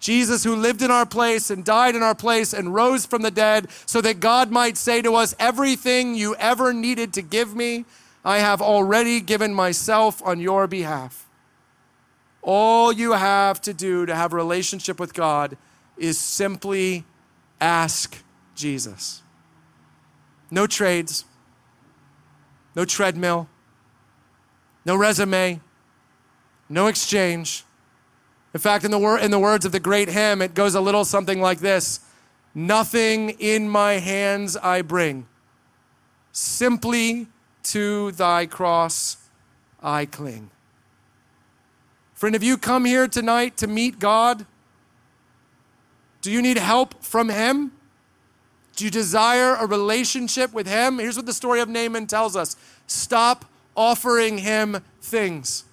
Jesus, 0.00 0.44
who 0.44 0.54
lived 0.54 0.80
in 0.80 0.90
our 0.90 1.06
place 1.06 1.50
and 1.50 1.64
died 1.64 1.96
in 1.96 2.02
our 2.02 2.14
place 2.14 2.52
and 2.52 2.72
rose 2.72 3.04
from 3.04 3.22
the 3.22 3.30
dead, 3.30 3.68
so 3.84 4.00
that 4.00 4.20
God 4.20 4.50
might 4.50 4.76
say 4.76 5.02
to 5.02 5.14
us, 5.14 5.34
Everything 5.38 6.14
you 6.14 6.34
ever 6.36 6.72
needed 6.72 7.12
to 7.14 7.22
give 7.22 7.54
me, 7.54 7.84
I 8.24 8.38
have 8.38 8.62
already 8.62 9.20
given 9.20 9.54
myself 9.54 10.22
on 10.24 10.40
your 10.40 10.66
behalf. 10.66 11.26
All 12.42 12.92
you 12.92 13.12
have 13.12 13.60
to 13.62 13.74
do 13.74 14.06
to 14.06 14.14
have 14.14 14.32
a 14.32 14.36
relationship 14.36 15.00
with 15.00 15.14
God 15.14 15.56
is 15.96 16.18
simply 16.18 17.04
ask 17.60 18.22
Jesus. 18.54 19.22
No 20.50 20.66
trades, 20.66 21.24
no 22.78 22.84
treadmill, 22.84 23.48
no 24.84 24.94
resume, 24.94 25.60
no 26.68 26.86
exchange. 26.86 27.64
In 28.54 28.60
fact, 28.60 28.84
in 28.84 28.92
the, 28.92 28.98
wor- 29.00 29.18
in 29.18 29.32
the 29.32 29.38
words 29.40 29.64
of 29.64 29.72
the 29.72 29.80
great 29.80 30.08
hymn, 30.08 30.40
it 30.40 30.54
goes 30.54 30.76
a 30.76 30.80
little 30.80 31.04
something 31.04 31.40
like 31.40 31.58
this 31.58 31.98
Nothing 32.54 33.30
in 33.30 33.68
my 33.68 33.94
hands 33.94 34.56
I 34.56 34.82
bring, 34.82 35.26
simply 36.30 37.26
to 37.64 38.12
thy 38.12 38.46
cross 38.46 39.16
I 39.82 40.06
cling. 40.06 40.48
Friend, 42.14 42.36
if 42.36 42.44
you 42.44 42.56
come 42.56 42.84
here 42.84 43.08
tonight 43.08 43.56
to 43.56 43.66
meet 43.66 43.98
God? 43.98 44.46
Do 46.22 46.30
you 46.30 46.40
need 46.40 46.58
help 46.58 47.02
from 47.02 47.28
Him? 47.28 47.72
Do 48.78 48.84
you 48.84 48.92
desire 48.92 49.56
a 49.56 49.66
relationship 49.66 50.52
with 50.52 50.68
Him? 50.68 51.00
Here's 51.00 51.16
what 51.16 51.26
the 51.26 51.32
story 51.32 51.58
of 51.58 51.68
Naaman 51.68 52.06
tells 52.06 52.36
us. 52.36 52.54
Stop 52.86 53.44
offering 53.76 54.38
Him 54.38 54.84
things, 55.02 55.64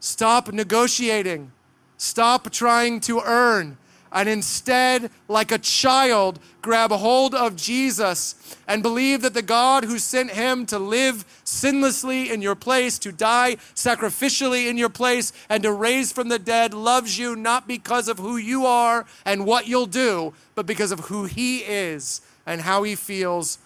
stop 0.00 0.50
negotiating, 0.50 1.52
stop 1.98 2.50
trying 2.50 3.00
to 3.00 3.20
earn 3.20 3.76
and 4.14 4.28
instead, 4.28 5.10
like 5.26 5.50
a 5.50 5.58
child, 5.58 6.38
grab 6.62 6.92
hold 6.92 7.34
of 7.34 7.56
Jesus 7.56 8.56
and 8.68 8.80
believe 8.80 9.22
that 9.22 9.34
the 9.34 9.42
God 9.42 9.84
who 9.84 9.98
sent 9.98 10.30
him 10.30 10.66
to 10.66 10.78
live 10.78 11.24
sinlessly 11.44 12.30
in 12.30 12.40
your 12.40 12.54
place, 12.54 12.96
to 13.00 13.10
die 13.10 13.56
sacrificially 13.74 14.68
in 14.68 14.78
your 14.78 14.88
place, 14.88 15.32
and 15.48 15.64
to 15.64 15.72
raise 15.72 16.12
from 16.12 16.28
the 16.28 16.38
dead 16.38 16.72
loves 16.72 17.18
you 17.18 17.34
not 17.34 17.66
because 17.66 18.06
of 18.06 18.18
who 18.18 18.36
you 18.36 18.64
are 18.64 19.04
and 19.24 19.44
what 19.44 19.66
you'll 19.66 19.84
do, 19.84 20.32
but 20.54 20.64
because 20.64 20.92
of 20.92 21.00
who 21.00 21.24
he 21.24 21.58
is 21.58 22.20
and 22.46 22.60
how 22.60 22.84
he 22.84 22.94
feels 22.94 23.58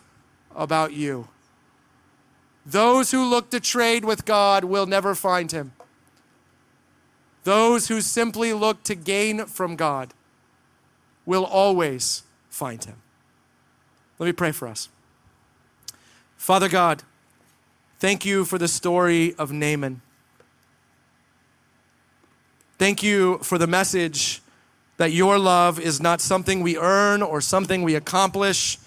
about 0.57 0.95
you. 0.95 1.29
Those 2.65 3.11
who 3.11 3.23
look 3.25 3.51
to 3.51 3.61
trade 3.61 4.05
with 4.07 4.25
God 4.25 4.65
will 4.65 4.87
never 4.87 5.15
find 5.15 5.53
him. 5.53 5.73
Those 7.45 7.89
who 7.89 8.01
simply 8.01 8.55
look 8.55 8.83
to 8.85 8.95
gain 8.95 9.45
from 9.45 9.77
God 9.77 10.15
will 11.29 11.45
always 11.45 12.23
find 12.49 12.83
him. 12.83 12.97
Let 14.19 14.27
me 14.27 14.33
pray 14.33 14.51
for 14.51 14.67
us. 14.67 14.89
Father 16.39 16.71
God, 16.71 17.03
thank 17.99 18.25
you 18.25 18.47
for 18.47 18.57
the 18.57 18.67
story 18.67 19.35
of 19.35 19.53
Naaman. 19.53 20.01
Thank 22.79 23.03
you 23.03 23.39
for 23.43 23.59
the 23.59 23.67
message 23.67 24.41
that 24.97 25.13
your 25.13 25.39
love 25.39 25.79
is 25.79 26.01
not 26.01 26.23
something 26.23 26.63
we 26.63 26.79
earn 26.79 27.21
or 27.21 27.43
something 27.43 27.83
we 27.83 27.95
accomplish 27.95 28.79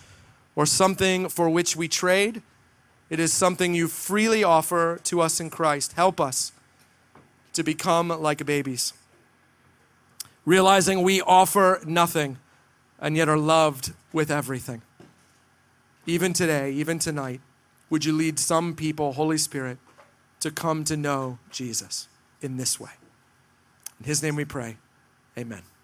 or 0.56 0.66
something 0.66 1.30
for 1.30 1.48
which 1.48 1.76
we 1.76 1.88
trade. 1.88 2.42
It 3.12 3.20
is 3.20 3.32
something 3.32 3.76
you 3.76 3.88
freely 3.88 4.44
offer 4.44 5.00
to 5.04 5.22
us 5.22 5.40
in 5.40 5.52
Christ. 5.52 5.94
Help 5.94 6.20
us 6.20 6.54
to 7.54 7.62
become 7.62 8.08
like 8.08 8.44
babies 8.48 8.94
realizing 10.46 11.02
we 11.02 11.22
offer 11.22 11.82
nothing 11.86 12.38
and 13.00 13.16
yet 13.18 13.30
are 13.30 13.38
loved 13.38 13.94
with 14.14 14.32
everything. 14.32 14.82
Even 16.06 16.34
today, 16.34 16.72
even 16.72 17.00
tonight, 17.00 17.42
would 17.90 18.06
you 18.06 18.14
lead 18.14 18.40
some 18.40 18.76
people, 18.76 19.14
Holy 19.14 19.38
Spirit, 19.38 19.78
to 20.40 20.50
come 20.50 20.84
to 20.86 20.98
know 20.98 21.38
Jesus 21.52 22.08
in 22.42 22.58
this 22.58 22.80
way? 22.80 22.92
In 24.00 24.06
His 24.06 24.24
name 24.24 24.36
we 24.36 24.46
pray. 24.46 24.78
Amen. 25.38 25.62